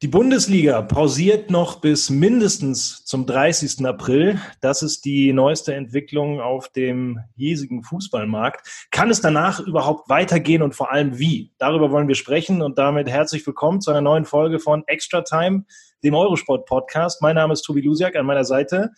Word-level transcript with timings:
Die 0.00 0.06
Bundesliga 0.06 0.80
pausiert 0.82 1.50
noch 1.50 1.80
bis 1.80 2.08
mindestens 2.08 3.04
zum 3.04 3.26
30. 3.26 3.84
April. 3.84 4.40
Das 4.60 4.82
ist 4.82 5.04
die 5.04 5.32
neueste 5.32 5.74
Entwicklung 5.74 6.40
auf 6.40 6.68
dem 6.68 7.18
hiesigen 7.34 7.82
Fußballmarkt. 7.82 8.86
Kann 8.92 9.10
es 9.10 9.20
danach 9.20 9.58
überhaupt 9.58 10.08
weitergehen 10.08 10.62
und 10.62 10.76
vor 10.76 10.92
allem 10.92 11.18
wie? 11.18 11.52
Darüber 11.58 11.90
wollen 11.90 12.06
wir 12.06 12.14
sprechen 12.14 12.62
und 12.62 12.78
damit 12.78 13.08
herzlich 13.08 13.44
willkommen 13.44 13.80
zu 13.80 13.90
einer 13.90 14.00
neuen 14.00 14.24
Folge 14.24 14.60
von 14.60 14.84
Extra 14.86 15.22
Time, 15.22 15.64
dem 16.04 16.14
Eurosport 16.14 16.66
Podcast. 16.66 17.20
Mein 17.20 17.34
Name 17.34 17.52
ist 17.52 17.62
Tobi 17.62 17.80
Lusiak, 17.80 18.14
an 18.14 18.24
meiner 18.24 18.44
Seite 18.44 18.92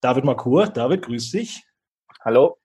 David 0.00 0.22
Makur. 0.22 0.68
David, 0.68 1.02
grüß 1.02 1.32
dich. 1.32 1.64
Hallo. 2.20 2.56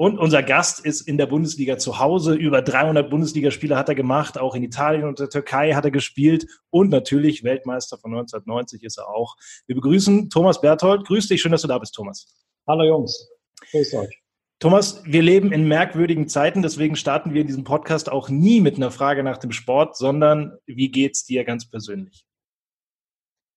Und 0.00 0.16
unser 0.16 0.44
Gast 0.44 0.86
ist 0.86 1.00
in 1.08 1.18
der 1.18 1.26
Bundesliga 1.26 1.76
zu 1.76 1.98
Hause. 1.98 2.34
Über 2.34 2.62
300 2.62 3.10
Bundesligaspiele 3.10 3.76
hat 3.76 3.88
er 3.88 3.96
gemacht. 3.96 4.38
Auch 4.38 4.54
in 4.54 4.62
Italien 4.62 5.08
und 5.08 5.18
der 5.18 5.28
Türkei 5.28 5.72
hat 5.72 5.84
er 5.84 5.90
gespielt. 5.90 6.46
Und 6.70 6.90
natürlich 6.90 7.42
Weltmeister 7.42 7.98
von 7.98 8.12
1990 8.12 8.84
ist 8.84 8.98
er 8.98 9.08
auch. 9.08 9.34
Wir 9.66 9.74
begrüßen 9.74 10.30
Thomas 10.30 10.60
Berthold. 10.60 11.04
Grüß 11.04 11.26
dich. 11.26 11.42
Schön, 11.42 11.50
dass 11.50 11.62
du 11.62 11.68
da 11.68 11.78
bist, 11.78 11.94
Thomas. 11.94 12.32
Hallo 12.68 12.84
Jungs. 12.84 13.28
Grüß 13.72 13.92
euch. 13.94 14.22
Thomas, 14.60 15.02
wir 15.04 15.20
leben 15.20 15.50
in 15.50 15.66
merkwürdigen 15.66 16.28
Zeiten. 16.28 16.62
Deswegen 16.62 16.94
starten 16.94 17.34
wir 17.34 17.40
in 17.40 17.48
diesem 17.48 17.64
Podcast 17.64 18.08
auch 18.08 18.28
nie 18.28 18.60
mit 18.60 18.76
einer 18.76 18.92
Frage 18.92 19.24
nach 19.24 19.38
dem 19.38 19.50
Sport, 19.50 19.96
sondern 19.96 20.58
wie 20.66 20.92
geht's 20.92 21.24
dir 21.24 21.42
ganz 21.42 21.68
persönlich? 21.68 22.24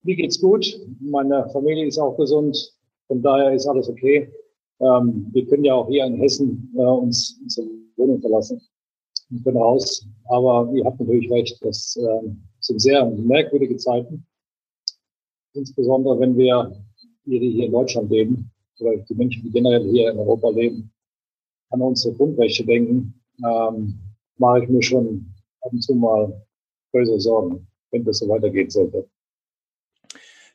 Mir 0.02 0.16
geht's 0.16 0.42
gut. 0.42 0.66
Meine 1.00 1.48
Familie 1.54 1.86
ist 1.86 2.00
auch 2.00 2.18
gesund. 2.18 2.74
Von 3.06 3.22
daher 3.22 3.54
ist 3.54 3.68
alles 3.68 3.88
okay. 3.88 4.32
Ähm, 4.82 5.30
wir 5.32 5.46
können 5.48 5.64
ja 5.64 5.76
auch 5.76 5.88
hier 5.88 6.06
in 6.06 6.16
Hessen 6.16 6.74
äh, 6.76 6.82
uns 6.82 7.40
unsere 7.42 7.68
Wohnung 7.98 8.20
verlassen 8.20 8.62
und 9.30 9.44
können 9.44 9.58
raus. 9.58 10.06
Aber 10.26 10.72
ihr 10.74 10.84
habt 10.86 11.00
natürlich 11.00 11.30
recht, 11.32 11.64
das 11.64 11.96
äh, 11.98 12.30
sind 12.60 12.82
sehr 12.82 13.06
merkwürdige 13.06 13.78
Zeiten. 13.78 14.26
Insbesondere 15.54 16.20
wenn 16.20 16.38
wir 16.38 16.72
die 17.26 17.52
hier 17.52 17.66
in 17.66 17.72
Deutschland 17.72 18.10
leben, 18.10 18.52
oder 18.80 18.98
die 18.98 19.14
Menschen, 19.14 19.44
die 19.44 19.52
generell 19.52 19.88
hier 19.92 20.12
in 20.12 20.18
Europa 20.18 20.50
leben, 20.50 20.92
an 21.70 21.82
unsere 21.82 22.16
Grundrechte 22.16 22.66
denken, 22.66 23.14
ähm, 23.46 24.00
mache 24.38 24.64
ich 24.64 24.70
mir 24.70 24.82
schon 24.82 25.32
ab 25.62 25.72
und 25.72 25.82
zu 25.82 25.94
mal 25.94 26.46
böse 26.92 27.20
Sorgen, 27.20 27.68
wenn 27.92 28.04
das 28.04 28.18
so 28.18 28.28
weitergehen 28.28 28.70
sollte. 28.70 29.08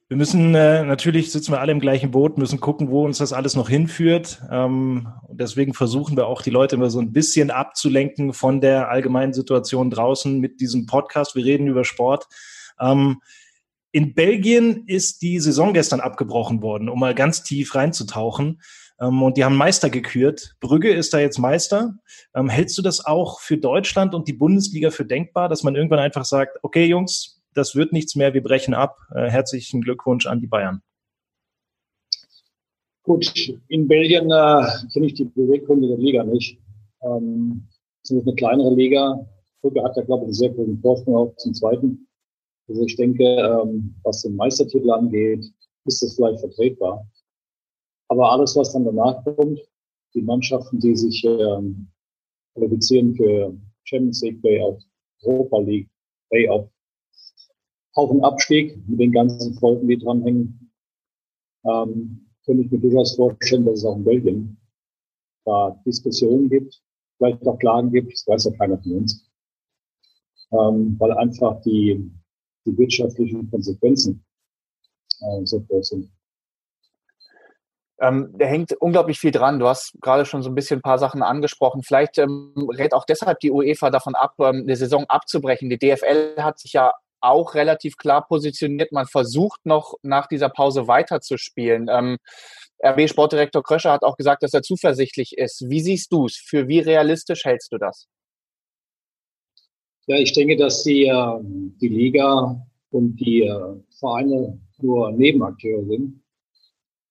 Wir 0.08 0.16
müssen 0.16 0.54
äh, 0.54 0.84
natürlich 0.84 1.32
sitzen 1.32 1.50
wir 1.50 1.60
alle 1.60 1.72
im 1.72 1.80
gleichen 1.80 2.12
Boot, 2.12 2.38
müssen 2.38 2.60
gucken, 2.60 2.90
wo 2.90 3.04
uns 3.04 3.18
das 3.18 3.32
alles 3.32 3.56
noch 3.56 3.68
hinführt. 3.68 4.40
Ähm, 4.52 5.08
und 5.26 5.40
deswegen 5.40 5.74
versuchen 5.74 6.16
wir 6.16 6.28
auch 6.28 6.42
die 6.42 6.50
Leute 6.50 6.76
immer 6.76 6.90
so 6.90 7.00
ein 7.00 7.12
bisschen 7.12 7.50
abzulenken 7.50 8.32
von 8.32 8.60
der 8.60 8.88
allgemeinen 8.88 9.32
Situation 9.32 9.90
draußen 9.90 10.38
mit 10.38 10.60
diesem 10.60 10.86
Podcast. 10.86 11.34
Wir 11.34 11.44
reden 11.44 11.66
über 11.66 11.84
Sport. 11.84 12.28
Ähm, 12.78 13.20
in 13.90 14.14
Belgien 14.14 14.84
ist 14.86 15.22
die 15.22 15.40
Saison 15.40 15.74
gestern 15.74 15.98
abgebrochen 15.98 16.62
worden, 16.62 16.88
um 16.88 17.00
mal 17.00 17.14
ganz 17.14 17.42
tief 17.42 17.74
reinzutauchen. 17.74 18.60
Ähm, 19.00 19.22
und 19.24 19.36
die 19.36 19.44
haben 19.44 19.56
Meister 19.56 19.90
gekürt. 19.90 20.54
Brügge 20.60 20.92
ist 20.92 21.14
da 21.14 21.18
jetzt 21.18 21.38
Meister. 21.38 21.94
Ähm, 22.32 22.48
hältst 22.48 22.78
du 22.78 22.82
das 22.82 23.04
auch 23.04 23.40
für 23.40 23.58
Deutschland 23.58 24.14
und 24.14 24.28
die 24.28 24.34
Bundesliga 24.34 24.92
für 24.92 25.04
denkbar, 25.04 25.48
dass 25.48 25.64
man 25.64 25.74
irgendwann 25.74 25.98
einfach 25.98 26.24
sagt, 26.24 26.58
okay, 26.62 26.84
Jungs, 26.84 27.35
das 27.56 27.74
wird 27.74 27.92
nichts 27.92 28.14
mehr, 28.16 28.34
wir 28.34 28.42
brechen 28.42 28.74
ab. 28.74 28.98
Äh, 29.14 29.30
herzlichen 29.30 29.80
Glückwunsch 29.80 30.26
an 30.26 30.40
die 30.40 30.46
Bayern. 30.46 30.82
Gut, 33.02 33.32
in 33.68 33.88
Belgien 33.88 34.30
äh, 34.30 34.66
kenne 34.92 35.06
ich 35.06 35.14
die 35.14 35.24
Beweggründe 35.24 35.88
der 35.88 35.98
Liga 35.98 36.24
nicht. 36.24 36.58
Ähm, 37.02 37.68
es 38.02 38.10
ist 38.10 38.26
eine 38.26 38.34
kleinere 38.34 38.74
Liga. 38.74 39.26
Brügge 39.62 39.82
hat 39.82 39.96
da, 39.96 40.02
glaube 40.02 40.24
ich, 40.24 40.26
einen 40.26 40.34
sehr 40.34 40.50
guten 40.50 40.78
Vorsprung 40.80 41.16
auch 41.16 41.36
zum 41.36 41.54
Zweiten. 41.54 42.06
Also 42.68 42.84
ich 42.84 42.96
denke, 42.96 43.24
ähm, 43.24 43.94
was 44.02 44.22
den 44.22 44.36
Meistertitel 44.36 44.90
angeht, 44.90 45.44
ist 45.84 46.02
das 46.02 46.16
vielleicht 46.16 46.40
vertretbar. 46.40 47.06
Aber 48.08 48.32
alles, 48.32 48.56
was 48.56 48.72
dann 48.72 48.84
danach 48.84 49.24
kommt, 49.24 49.60
die 50.14 50.22
Mannschaften, 50.22 50.80
die 50.80 50.96
sich 50.96 51.24
ähm, 51.24 51.88
qualifizieren 52.54 53.14
für 53.14 53.56
Champions 53.84 54.22
League, 54.22 54.40
Playoff, 54.40 54.82
Europa 55.22 55.58
League, 55.60 55.88
Playoff, 56.28 56.68
auf- 57.96 58.10
und 58.10 58.22
Abstieg 58.22 58.76
mit 58.86 59.00
den 59.00 59.12
ganzen 59.12 59.54
Folgen, 59.54 59.88
die 59.88 59.98
dranhängen, 59.98 60.70
ähm, 61.64 62.28
könnte 62.44 62.62
ich 62.62 62.70
mir 62.70 62.78
durchaus 62.78 63.16
vorstellen, 63.16 63.64
dass 63.64 63.80
es 63.80 63.84
auch 63.84 63.96
in 63.96 64.04
Belgien 64.04 64.56
da 65.44 65.70
Diskussionen 65.84 66.48
gibt, 66.48 66.80
vielleicht 67.16 67.46
auch 67.46 67.58
Klagen 67.58 67.90
gibt, 67.90 68.12
das 68.12 68.26
weiß 68.26 68.44
ja 68.44 68.50
keiner 68.52 68.78
von 68.78 68.92
uns, 68.98 69.28
ähm, 70.52 70.96
weil 70.98 71.12
einfach 71.12 71.60
die, 71.62 72.10
die 72.64 72.78
wirtschaftlichen 72.78 73.50
Konsequenzen 73.50 74.24
äh, 75.20 75.44
so 75.44 75.60
groß 75.60 75.88
sind. 75.88 76.12
Ähm, 77.98 78.34
da 78.38 78.44
hängt 78.44 78.72
unglaublich 78.74 79.18
viel 79.18 79.30
dran. 79.30 79.58
Du 79.58 79.66
hast 79.66 79.96
gerade 80.02 80.26
schon 80.26 80.42
so 80.42 80.50
ein 80.50 80.54
bisschen 80.54 80.80
ein 80.80 80.82
paar 80.82 80.98
Sachen 80.98 81.22
angesprochen. 81.22 81.82
Vielleicht 81.82 82.18
ähm, 82.18 82.52
rät 82.76 82.92
auch 82.92 83.06
deshalb 83.06 83.40
die 83.40 83.50
UEFA 83.50 83.88
davon 83.88 84.14
ab, 84.14 84.34
ähm, 84.38 84.64
eine 84.64 84.76
Saison 84.76 85.04
abzubrechen. 85.04 85.70
Die 85.70 85.78
DFL 85.78 86.34
hat 86.36 86.58
sich 86.58 86.74
ja 86.74 86.92
auch 87.26 87.54
relativ 87.54 87.96
klar 87.96 88.26
positioniert. 88.26 88.92
Man 88.92 89.06
versucht 89.06 89.64
noch 89.64 89.94
nach 90.02 90.26
dieser 90.26 90.48
Pause 90.48 90.88
weiterzuspielen. 90.88 91.88
Ähm, 91.90 92.18
RB 92.84 93.08
Sportdirektor 93.08 93.62
Kröscher 93.62 93.92
hat 93.92 94.02
auch 94.02 94.16
gesagt, 94.16 94.42
dass 94.42 94.54
er 94.54 94.62
zuversichtlich 94.62 95.36
ist. 95.38 95.68
Wie 95.68 95.80
siehst 95.80 96.12
du 96.12 96.26
es? 96.26 96.36
Für 96.36 96.68
wie 96.68 96.80
realistisch 96.80 97.44
hältst 97.44 97.72
du 97.72 97.78
das? 97.78 98.06
Ja, 100.06 100.16
ich 100.16 100.32
denke, 100.32 100.56
dass 100.56 100.84
die, 100.84 101.06
äh, 101.06 101.38
die 101.42 101.88
Liga 101.88 102.64
und 102.90 103.16
die 103.16 103.42
äh, 103.42 103.76
Vereine 103.98 104.60
nur 104.78 105.10
Nebenakteure 105.12 105.84
sind. 105.84 106.22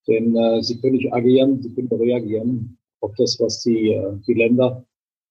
Denn 0.07 0.35
äh, 0.35 0.61
sie 0.61 0.79
können 0.79 0.95
nicht 0.95 1.11
agieren, 1.13 1.61
sie 1.61 1.73
können 1.73 1.89
reagieren 1.89 2.77
auf 3.01 3.13
das, 3.17 3.39
was 3.39 3.61
die, 3.63 3.91
äh, 3.91 4.17
die 4.27 4.33
Länder 4.33 4.85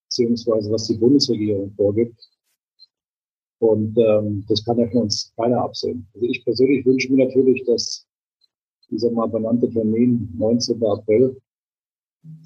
beziehungsweise 0.07 0.71
was 0.71 0.87
die 0.87 0.95
Bundesregierung 0.95 1.73
vorgibt. 1.77 2.29
Und 3.65 3.97
ähm, 3.97 4.45
das 4.47 4.63
kann 4.63 4.79
ja 4.79 4.87
von 4.91 5.05
uns 5.05 5.33
keiner 5.37 5.63
absehen. 5.63 6.07
Also 6.13 6.27
ich 6.27 6.45
persönlich 6.45 6.85
wünsche 6.85 7.11
mir 7.11 7.25
natürlich, 7.25 7.65
dass 7.65 8.07
dieser 8.91 9.11
mal 9.11 9.27
benannte 9.27 9.71
Termin 9.71 10.29
19. 10.37 10.85
April, 10.85 11.41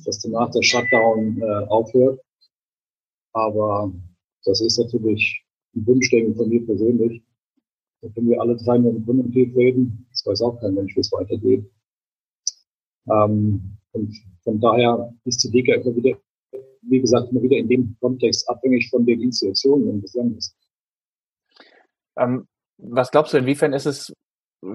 dass 0.05 0.21
danach 0.21 0.49
der 0.53 0.63
Shutdown 0.63 1.43
äh, 1.43 1.67
aufhört. 1.67 2.21
Aber 3.33 3.93
das 4.45 4.61
ist 4.61 4.79
natürlich 4.79 5.45
ein 5.75 5.85
Wunschdenken 5.89 6.37
von 6.37 6.49
mir 6.51 6.65
persönlich. 6.65 7.21
Da 8.01 8.09
können 8.11 8.29
wir 8.29 8.41
alle 8.41 8.55
drei 8.55 8.79
mit 8.79 8.95
dem 8.95 9.05
Konjunktiv 9.05 9.57
reden. 9.57 10.07
Das 10.11 10.25
weiß 10.25 10.43
auch 10.43 10.61
kein 10.61 10.75
Mensch, 10.75 10.95
wie 10.95 11.01
es 11.01 11.11
weitergeht. 11.11 11.69
Ähm, 13.11 13.77
und 13.91 14.17
von 14.45 14.61
daher 14.61 15.13
ist 15.25 15.43
die 15.43 15.49
Liga 15.49 15.75
immer 15.75 15.97
wieder, 15.97 16.17
wie 16.83 17.01
gesagt, 17.01 17.33
immer 17.33 17.43
wieder 17.43 17.57
in 17.57 17.69
dem 17.69 17.97
Kontext 17.99 18.49
abhängig 18.49 18.89
von 18.89 19.05
den 19.05 19.21
Institutionen 19.21 19.89
und 19.89 20.03
des 20.03 20.15
Landes. 20.15 20.55
Ähm, 22.19 22.49
was 22.79 23.11
glaubst 23.11 23.33
du, 23.33 23.39
inwiefern 23.39 23.73
ist 23.73 23.87
es 23.87 24.13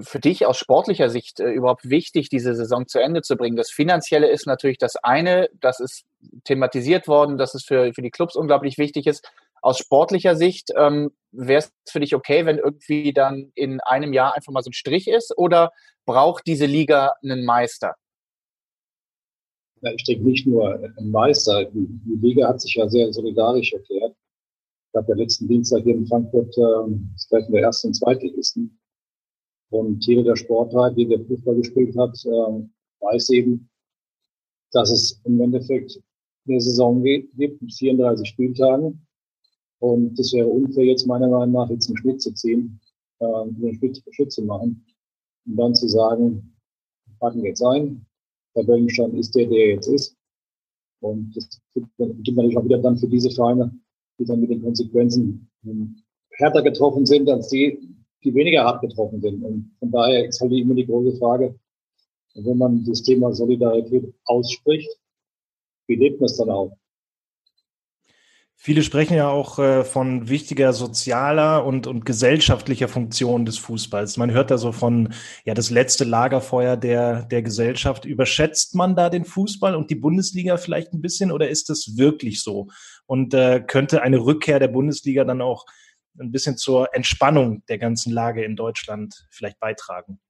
für 0.00 0.18
dich 0.18 0.46
aus 0.46 0.56
sportlicher 0.56 1.10
Sicht 1.10 1.40
äh, 1.40 1.50
überhaupt 1.50 1.88
wichtig, 1.88 2.28
diese 2.30 2.54
Saison 2.54 2.86
zu 2.86 2.98
Ende 2.98 3.22
zu 3.22 3.36
bringen? 3.36 3.56
Das 3.56 3.70
Finanzielle 3.70 4.28
ist 4.28 4.46
natürlich 4.46 4.78
das 4.78 4.96
eine, 4.96 5.48
das 5.60 5.80
ist 5.80 6.04
thematisiert 6.44 7.06
worden, 7.08 7.36
dass 7.36 7.54
es 7.54 7.64
für, 7.64 7.92
für 7.92 8.02
die 8.02 8.10
Clubs 8.10 8.36
unglaublich 8.36 8.78
wichtig 8.78 9.06
ist. 9.06 9.28
Aus 9.60 9.78
sportlicher 9.78 10.36
Sicht 10.36 10.70
ähm, 10.76 11.12
wäre 11.32 11.60
es 11.60 11.72
für 11.88 12.00
dich 12.00 12.14
okay, 12.14 12.44
wenn 12.46 12.58
irgendwie 12.58 13.12
dann 13.12 13.50
in 13.54 13.80
einem 13.80 14.12
Jahr 14.12 14.34
einfach 14.34 14.52
mal 14.52 14.62
so 14.62 14.70
ein 14.70 14.74
Strich 14.74 15.08
ist 15.08 15.36
oder 15.36 15.72
braucht 16.06 16.46
diese 16.46 16.66
Liga 16.66 17.14
einen 17.22 17.44
Meister? 17.44 17.94
Ich 19.96 20.04
denke 20.04 20.24
nicht 20.24 20.46
nur 20.46 20.74
ein 20.74 21.10
Meister. 21.10 21.64
Die, 21.64 21.86
die 21.86 22.26
Liga 22.26 22.48
hat 22.48 22.60
sich 22.60 22.74
ja 22.74 22.88
sehr 22.88 23.12
solidarisch 23.12 23.72
erklärt 23.72 24.13
gab 24.94 25.08
ja 25.08 25.14
letzten 25.16 25.48
Dienstag 25.48 25.82
hier 25.82 25.96
in 25.96 26.06
Frankfurt 26.06 26.56
äh, 26.56 26.96
das 27.14 27.26
Treffen 27.26 27.52
der 27.52 27.62
ersten 27.62 27.88
und 27.88 27.94
Zweitligisten. 27.94 28.78
Und 29.70 30.06
jeder 30.06 30.22
der 30.22 30.36
Sportler, 30.36 30.92
jeder 30.96 31.18
der 31.18 31.26
Fußball 31.26 31.56
gespielt 31.56 31.96
hat, 31.98 32.16
äh, 32.24 32.68
weiß 33.00 33.30
eben, 33.30 33.68
dass 34.70 34.90
es 34.92 35.20
im 35.24 35.40
Endeffekt 35.40 36.00
eine 36.46 36.60
Saison 36.60 37.02
gibt 37.02 37.36
mit 37.36 37.58
34 37.72 38.28
Spieltagen. 38.28 39.04
Und 39.80 40.16
das 40.18 40.32
wäre 40.32 40.46
unfair, 40.46 40.84
jetzt 40.84 41.06
meiner 41.06 41.28
Meinung 41.28 41.52
nach 41.52 41.70
jetzt 41.70 41.88
einen 41.88 41.98
Schnitt 41.98 42.22
zu 42.22 42.32
ziehen, 42.32 42.80
äh, 43.18 43.24
einen 43.24 43.74
Schnitt, 43.74 44.02
Schnitt 44.10 44.32
zu 44.32 44.42
machen 44.42 44.86
und 45.46 45.56
dann 45.56 45.74
zu 45.74 45.88
sagen, 45.88 46.56
packen 47.18 47.42
wir 47.42 47.48
jetzt 47.48 47.64
ein, 47.64 48.06
der 48.54 48.66
Wellenstand 48.68 49.14
ist 49.14 49.34
der, 49.34 49.46
der 49.48 49.70
jetzt 49.70 49.88
ist. 49.88 50.16
Und 51.00 51.36
das 51.36 51.60
gibt 51.74 51.98
natürlich 51.98 52.56
auch 52.56 52.64
wieder 52.64 52.78
dann 52.78 52.96
für 52.96 53.08
diese 53.08 53.30
Vereine, 53.30 53.72
die 54.18 54.24
dann 54.24 54.40
mit 54.40 54.50
den 54.50 54.62
Konsequenzen 54.62 55.48
ähm, 55.64 55.96
härter 56.30 56.62
getroffen 56.62 57.06
sind 57.06 57.28
als 57.28 57.48
die, 57.48 57.78
die 58.22 58.34
weniger 58.34 58.64
hart 58.64 58.80
getroffen 58.82 59.20
sind. 59.20 59.42
Und 59.42 59.74
von 59.78 59.90
daher 59.90 60.26
ist 60.26 60.40
halt 60.40 60.52
immer 60.52 60.74
die 60.74 60.86
große 60.86 61.16
Frage, 61.18 61.58
wenn 62.34 62.58
man 62.58 62.84
das 62.84 63.02
Thema 63.02 63.32
Solidarität 63.32 64.12
ausspricht, 64.24 64.90
wie 65.86 65.96
lebt 65.96 66.20
man 66.20 66.26
es 66.26 66.36
dann 66.36 66.50
auch? 66.50 66.76
Viele 68.56 68.82
sprechen 68.82 69.14
ja 69.14 69.28
auch 69.28 69.58
äh, 69.58 69.84
von 69.84 70.28
wichtiger 70.28 70.72
sozialer 70.72 71.66
und, 71.66 71.86
und 71.86 72.06
gesellschaftlicher 72.06 72.88
Funktion 72.88 73.44
des 73.44 73.58
Fußballs. 73.58 74.16
Man 74.16 74.30
hört 74.30 74.50
da 74.50 74.56
so 74.56 74.72
von, 74.72 75.12
ja, 75.44 75.52
das 75.52 75.70
letzte 75.70 76.04
Lagerfeuer 76.04 76.76
der, 76.76 77.24
der 77.24 77.42
Gesellschaft. 77.42 78.06
Überschätzt 78.06 78.74
man 78.74 78.96
da 78.96 79.10
den 79.10 79.26
Fußball 79.26 79.74
und 79.74 79.90
die 79.90 79.96
Bundesliga 79.96 80.56
vielleicht 80.56 80.94
ein 80.94 81.02
bisschen 81.02 81.30
oder 81.30 81.48
ist 81.48 81.68
das 81.68 81.98
wirklich 81.98 82.42
so? 82.42 82.68
Und 83.06 83.34
äh, 83.34 83.60
könnte 83.60 84.00
eine 84.00 84.24
Rückkehr 84.24 84.58
der 84.58 84.68
Bundesliga 84.68 85.24
dann 85.24 85.42
auch 85.42 85.66
ein 86.18 86.32
bisschen 86.32 86.56
zur 86.56 86.94
Entspannung 86.94 87.64
der 87.68 87.78
ganzen 87.78 88.12
Lage 88.12 88.44
in 88.44 88.56
Deutschland 88.56 89.26
vielleicht 89.30 89.60
beitragen? 89.60 90.20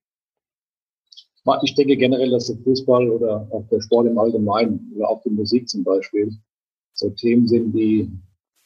Ich 1.63 1.75
denke 1.75 1.97
generell, 1.97 2.31
dass 2.31 2.47
der 2.47 2.57
Fußball 2.57 3.11
oder 3.11 3.47
auch 3.53 3.69
der 3.71 3.81
Sport 3.83 4.07
im 4.07 4.19
Allgemeinen 4.19 4.91
oder 4.97 5.11
auch 5.11 5.23
die 5.23 5.31
Musik 5.31 5.69
zum 5.69 5.85
Beispiel 5.85 6.33
so 6.95 7.11
Themen 7.11 7.47
sind, 7.47 7.73
die 7.73 8.11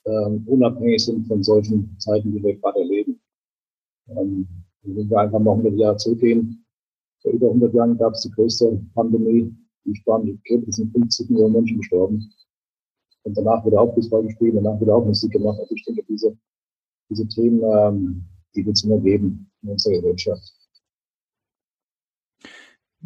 ähm, 0.05 0.45
unabhängig 0.47 1.05
sind 1.05 1.27
von 1.27 1.43
solchen 1.43 1.97
Zeiten, 1.99 2.33
die 2.33 2.43
wir 2.43 2.57
gerade 2.57 2.81
erleben. 2.81 3.21
Ähm, 4.09 4.47
wenn 4.83 5.11
wir 5.11 5.19
einfach 5.19 5.41
noch 5.41 5.53
100 5.53 5.75
Jahre 5.75 5.97
zurückgehen, 5.97 6.65
vor 7.21 7.33
über 7.33 7.49
100 7.49 7.75
Jahren 7.75 7.99
gab 7.99 8.15
es 8.15 8.23
die 8.23 8.31
größte 8.31 8.81
Pandemie, 8.95 9.55
die 9.85 9.95
Spanien, 9.97 10.41
es 10.67 10.77
sind 10.77 10.93
50 10.93 11.31
Millionen 11.31 11.55
Menschen 11.55 11.79
gestorben. 11.79 12.33
Und 13.25 13.37
danach 13.37 13.65
wurde 13.65 13.81
auch 13.81 13.93
Fußball 13.95 14.23
gespielt, 14.23 14.55
danach 14.57 14.81
wurde 14.81 14.95
auch 14.95 15.05
Musik 15.05 15.33
gemacht. 15.33 15.59
Also 15.61 15.75
ich 15.75 15.85
denke, 15.85 16.05
diese, 16.09 16.37
diese 17.11 17.27
Themen, 17.29 17.63
ähm, 17.63 18.25
die 18.55 18.65
wird 18.65 18.77
es 18.77 18.85
immer 18.85 18.99
geben 18.99 19.51
in 19.63 19.71
unserer 19.71 19.95
Gesellschaft. 19.95 20.55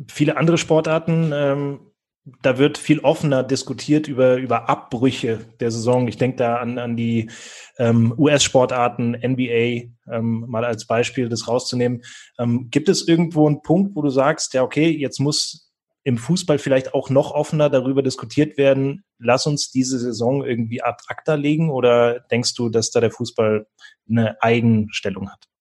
Viele 0.08 0.36
andere 0.36 0.58
Sportarten 0.58 1.30
ähm, 1.34 1.80
da 2.24 2.58
wird 2.58 2.78
viel 2.78 3.00
offener 3.00 3.42
diskutiert 3.42 4.06
über, 4.06 4.36
über 4.36 4.68
Abbrüche 4.68 5.40
der 5.58 5.70
Saison. 5.72 6.06
Ich 6.06 6.18
denke 6.18 6.36
da 6.36 6.56
an, 6.56 6.78
an 6.78 6.96
die 6.96 7.30
ähm, 7.78 8.14
US-Sportarten, 8.16 9.16
NBA, 9.16 9.90
ähm, 10.10 10.44
mal 10.46 10.64
als 10.64 10.86
Beispiel 10.86 11.28
das 11.28 11.48
rauszunehmen. 11.48 12.02
Ähm, 12.38 12.68
gibt 12.70 12.88
es 12.88 13.06
irgendwo 13.08 13.46
einen 13.46 13.62
Punkt, 13.62 13.96
wo 13.96 14.02
du 14.02 14.10
sagst, 14.10 14.54
ja, 14.54 14.62
okay, 14.62 14.88
jetzt 14.88 15.18
muss 15.18 15.72
im 16.04 16.18
Fußball 16.18 16.58
vielleicht 16.58 16.94
auch 16.94 17.10
noch 17.10 17.32
offener 17.32 17.70
darüber 17.70 18.02
diskutiert 18.02 18.56
werden, 18.56 19.04
lass 19.18 19.46
uns 19.46 19.70
diese 19.70 19.98
Saison 19.98 20.44
irgendwie 20.44 20.82
ad 20.82 21.02
acta 21.06 21.34
legen 21.34 21.70
oder 21.70 22.20
denkst 22.20 22.54
du, 22.54 22.68
dass 22.68 22.90
da 22.90 23.00
der 23.00 23.12
Fußball 23.12 23.66
eine 24.08 24.42
Eigenstellung 24.42 25.30
hat? 25.30 25.51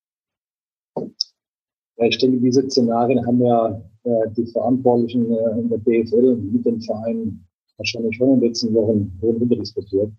Ich 2.06 2.18
denke, 2.18 2.40
diese 2.40 2.68
Szenarien 2.68 3.24
haben 3.26 3.44
ja 3.44 3.82
äh, 4.04 4.30
die 4.36 4.46
Verantwortlichen 4.46 5.30
äh, 5.30 5.58
in 5.58 5.68
der 5.68 5.78
DFL 5.78 6.36
mit 6.36 6.64
den 6.64 6.80
Vereinen 6.80 7.46
wahrscheinlich 7.76 8.16
schon 8.16 8.34
in 8.34 8.40
den 8.40 8.48
letzten 8.48 8.74
Wochen 8.74 9.18
runter 9.22 9.56
diskutiert. 9.56 10.12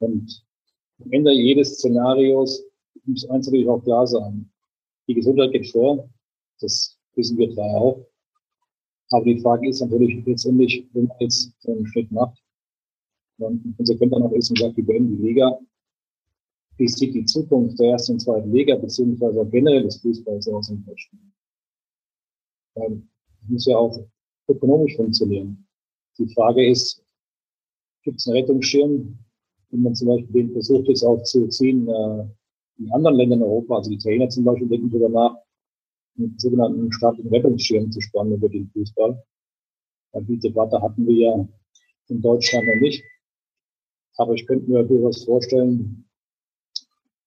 Und 0.00 0.44
am 1.04 1.12
Ende 1.12 1.32
jedes 1.32 1.74
Szenarios 1.78 2.64
muss 3.04 3.28
eins 3.28 3.46
natürlich 3.46 3.68
auch 3.68 3.82
klar 3.82 4.06
sein. 4.06 4.50
Die 5.08 5.14
Gesundheit 5.14 5.52
geht 5.52 5.70
vor. 5.70 6.08
Das 6.60 6.98
wissen 7.14 7.38
wir 7.38 7.54
drei 7.54 7.70
auch. 7.76 8.06
Aber 9.10 9.24
die 9.24 9.40
Frage 9.40 9.68
ist 9.68 9.80
natürlich 9.80 10.24
letztendlich, 10.24 10.88
wenn 10.92 11.06
man 11.06 11.16
jetzt 11.20 11.52
so 11.60 11.72
einen 11.72 11.86
Schritt 11.86 12.10
macht, 12.10 12.38
dann 13.38 13.74
konsequent 13.76 14.12
dann 14.12 14.22
auch 14.22 14.32
ist 14.32 14.50
und 14.50 14.58
sagt, 14.58 14.76
wir 14.76 14.86
beenden 14.86 15.16
die 15.18 15.28
Liga, 15.28 15.58
wie 16.78 16.88
sieht 16.88 17.14
die 17.14 17.24
Zukunft 17.24 17.78
der 17.78 17.92
ersten 17.92 18.12
und 18.12 18.20
zweiten 18.20 18.52
Liga 18.52 18.76
beziehungsweise 18.76 19.44
generell 19.46 19.84
des 19.84 19.96
Fußballs 19.98 20.48
aus 20.48 20.70
in 20.70 20.84
Deutschland? 20.84 21.22
Ähm, 22.76 23.08
das 23.40 23.50
muss 23.50 23.66
ja 23.66 23.76
auch 23.76 24.04
ökonomisch 24.48 24.96
funktionieren. 24.96 25.66
Die 26.18 26.28
Frage 26.34 26.68
ist, 26.68 27.04
gibt 28.02 28.18
es 28.18 28.26
einen 28.26 28.36
Rettungsschirm, 28.38 29.18
wenn 29.70 29.82
man 29.82 29.94
zum 29.94 30.08
Beispiel 30.08 30.32
den 30.32 30.52
versucht 30.52 30.88
jetzt 30.88 31.04
auch 31.04 31.22
zu 31.22 31.48
ziehen 31.48 31.88
äh, 31.88 32.24
in 32.78 32.92
anderen 32.92 33.16
Ländern 33.16 33.40
in 33.40 33.44
Europa, 33.44 33.76
also 33.76 33.90
die 33.90 33.98
Trainer 33.98 34.28
zum 34.28 34.44
Beispiel 34.44 34.68
denken 34.68 34.90
darüber 34.90 35.08
nach, 35.08 35.36
einen 36.18 36.38
sogenannten 36.38 36.92
staatlichen 36.92 37.30
Rettungsschirm 37.30 37.90
zu 37.90 38.00
spannen 38.00 38.34
über 38.34 38.48
den 38.48 38.68
Fußball. 38.70 39.22
Die 40.14 40.38
Debatte 40.38 40.80
hatten 40.80 41.06
wir 41.06 41.16
ja 41.16 41.48
in 42.08 42.20
Deutschland 42.20 42.66
noch 42.66 42.80
nicht. 42.80 43.02
Aber 44.16 44.34
ich 44.34 44.46
könnte 44.46 44.70
mir 44.70 44.82
durchaus 44.84 45.24
vorstellen, 45.24 46.04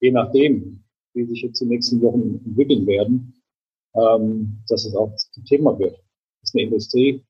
je 0.05 0.11
nachdem, 0.11 0.83
wie 1.13 1.25
sich 1.25 1.41
jetzt 1.41 1.59
die 1.61 1.65
nächsten 1.65 2.01
Wochen 2.01 2.41
entwickeln 2.45 2.85
werden, 2.85 3.33
ähm, 3.95 4.59
dass 4.67 4.85
es 4.85 4.95
auch 4.95 5.11
ein 5.11 5.45
Thema 5.45 5.77
wird. 5.79 5.95
Das 6.41 6.49
ist 6.49 6.55
eine 6.55 6.63
Industrie, 6.63 7.23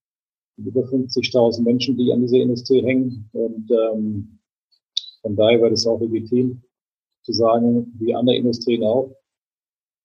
über 0.57 0.81
50.000 0.81 1.61
Menschen, 1.61 1.97
die 1.97 2.11
an 2.11 2.21
dieser 2.21 2.37
Industrie 2.37 2.81
hängen. 2.81 3.29
Und 3.33 3.69
ähm, 3.71 4.39
von 5.21 5.35
daher 5.35 5.61
wäre 5.61 5.73
es 5.73 5.87
auch 5.87 5.99
legitim 5.99 6.61
zu 7.23 7.33
sagen, 7.33 7.93
wie 7.99 8.13
andere 8.13 8.35
Industrien 8.35 8.83
auch, 8.83 9.15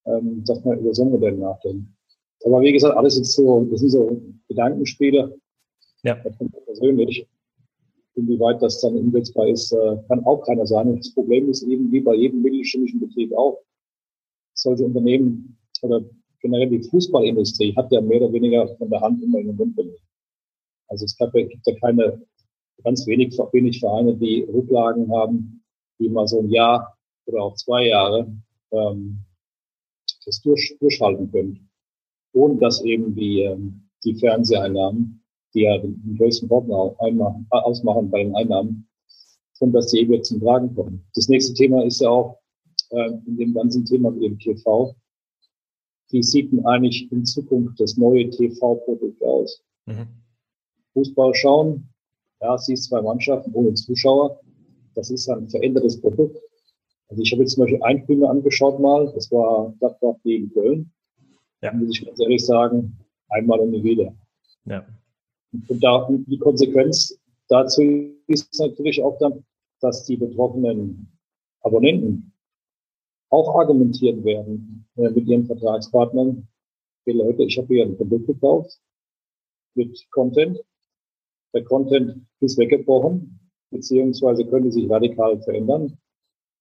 ähm, 0.07 0.45
dass 0.45 0.65
man 0.65 0.79
über 0.79 0.95
so 0.95 1.03
ein 1.05 1.11
Modell 1.11 1.37
nachdenkt. 1.37 1.89
Aber 2.45 2.61
wie 2.63 2.73
gesagt, 2.73 2.97
alles 2.97 3.19
ist 3.19 3.33
so, 3.33 3.65
das 3.71 3.81
sind 3.81 3.91
so 3.91 4.23
Gedankenspiele. 4.49 5.39
Ja. 6.03 6.15
Persönlich. 6.15 7.27
Inwieweit 8.15 8.61
das 8.61 8.81
dann 8.81 8.97
umsetzbar 8.97 9.49
ist, 9.49 9.73
äh, 9.73 9.97
kann 10.09 10.25
auch 10.25 10.45
keiner 10.45 10.67
sagen. 10.67 10.91
Und 10.91 10.99
das 10.99 11.15
Problem 11.15 11.49
ist 11.49 11.63
eben, 11.63 11.91
wie 11.93 12.01
bei 12.01 12.15
jedem 12.15 12.43
mittelständischen 12.43 13.01
Betrieb 13.01 13.33
auch, 13.35 13.59
solche 14.55 14.85
Unternehmen 14.85 15.57
oder 15.83 16.03
generell 16.41 16.69
die 16.69 16.83
Fußballindustrie 16.83 17.75
hat 17.77 17.91
ja 17.93 18.01
mehr 18.01 18.23
oder 18.23 18.33
weniger 18.33 18.69
von 18.77 18.91
der 18.91 19.01
Hand 19.01 19.23
immer 19.23 19.39
in 19.39 19.49
den 19.49 19.57
Mund 19.57 19.77
gelegt. 19.77 20.03
Also 20.89 21.05
es 21.05 21.17
gibt 21.17 21.67
ja 21.67 21.75
keine, 21.81 22.21
ganz 22.83 23.07
wenig, 23.07 23.39
wenig 23.53 23.81
Vereine, 23.81 24.15
die 24.17 24.43
Rücklagen 24.43 25.11
haben, 25.13 25.63
die 25.99 26.09
mal 26.09 26.27
so 26.27 26.41
ein 26.41 26.51
Jahr 26.51 26.97
oder 27.27 27.43
auch 27.43 27.55
zwei 27.55 27.87
Jahre 27.87 28.33
ähm, 28.73 29.19
das 30.27 30.41
durch, 30.43 30.77
durchhalten 30.81 31.31
können. 31.31 31.71
Ohne 32.33 32.57
dass 32.59 32.83
eben 32.83 33.15
die, 33.15 33.43
ähm, 33.43 33.89
die 34.05 34.15
Fernseheinnahmen, 34.15 35.20
die 35.55 35.63
ja 35.63 35.79
den, 35.79 36.17
größten 36.19 36.49
Posten 36.49 36.73
ausmachen 37.51 38.11
bei 38.11 38.23
den 38.23 38.35
Einnahmen, 38.35 38.89
von 39.59 39.73
dass 39.73 39.89
die 39.89 40.01
eben 40.01 40.23
zum 40.23 40.41
Tragen 40.41 40.75
kommen. 40.75 41.05
Das 41.15 41.29
nächste 41.29 41.55
Thema 41.55 41.85
ist 41.85 42.01
ja 42.01 42.09
auch 42.09 42.39
äh, 42.91 43.11
in 43.27 43.37
dem 43.37 43.55
ganzen 43.55 43.85
Thema 43.85 44.11
mit 44.11 44.23
dem 44.23 44.39
TV, 44.39 44.95
wie 46.11 46.23
sieht 46.23 46.51
denn 46.51 46.65
eigentlich 46.67 47.11
in 47.13 47.25
Zukunft 47.25 47.79
das 47.81 47.97
neue 47.97 48.29
TV-Produkt 48.31 49.23
aus? 49.23 49.63
Mhm. 49.87 50.09
Fußball 50.95 51.35
schauen, 51.35 51.89
ja, 52.41 52.59
siehst 52.59 52.85
zwei 52.85 53.01
Mannschaften 53.01 53.53
ohne 53.55 53.75
Zuschauer. 53.75 54.41
Das 54.95 55.11
ist 55.11 55.29
ein 55.29 55.49
verändertes 55.49 56.01
Produkt. 56.01 56.37
Also 57.09 57.23
ich 57.23 57.33
habe 57.33 57.43
jetzt 57.43 57.55
zum 57.55 57.63
Beispiel 57.65 57.83
ein 57.83 58.03
Spiel 58.03 58.25
angeschaut 58.25 58.81
mal, 58.81 59.13
das 59.15 59.31
war 59.31 59.73
Gladbach 59.79 60.17
gegen 60.25 60.53
Köln. 60.53 60.93
Ja. 61.63 61.73
muss 61.73 61.91
ich 61.91 62.07
ganz 62.07 62.19
ehrlich 62.21 62.45
sagen, 62.45 62.97
einmal 63.29 63.61
und 63.61 63.71
nie 63.71 63.85
wieder. 63.85 64.15
Ja. 64.65 64.87
Und 65.53 65.83
da, 65.83 66.09
die 66.11 66.39
Konsequenz 66.39 67.19
dazu 67.49 67.83
ist 68.27 68.59
natürlich 68.59 69.03
auch 69.03 69.19
dann, 69.19 69.45
dass 69.81 70.05
die 70.05 70.17
betroffenen 70.17 71.11
Abonnenten 71.63 72.33
auch 73.31 73.57
argumentieren 73.57 74.25
werden 74.25 74.87
äh, 74.97 75.11
mit 75.11 75.27
ihren 75.27 75.47
Vertragspartnern. 75.47 76.47
Hey 77.05 77.15
Leute, 77.15 77.45
ich 77.45 77.57
habe 77.59 77.69
hier 77.69 77.85
ein 77.85 77.97
Produkt 77.97 78.27
gekauft 78.27 78.79
mit 79.75 80.07
Content. 80.11 80.61
Der 81.55 81.65
Content 81.65 82.27
ist 82.41 82.59
weggebrochen, 82.59 83.41
beziehungsweise 83.71 84.45
könnte 84.47 84.71
sich 84.71 84.89
radikal 84.91 85.41
verändern. 85.43 85.99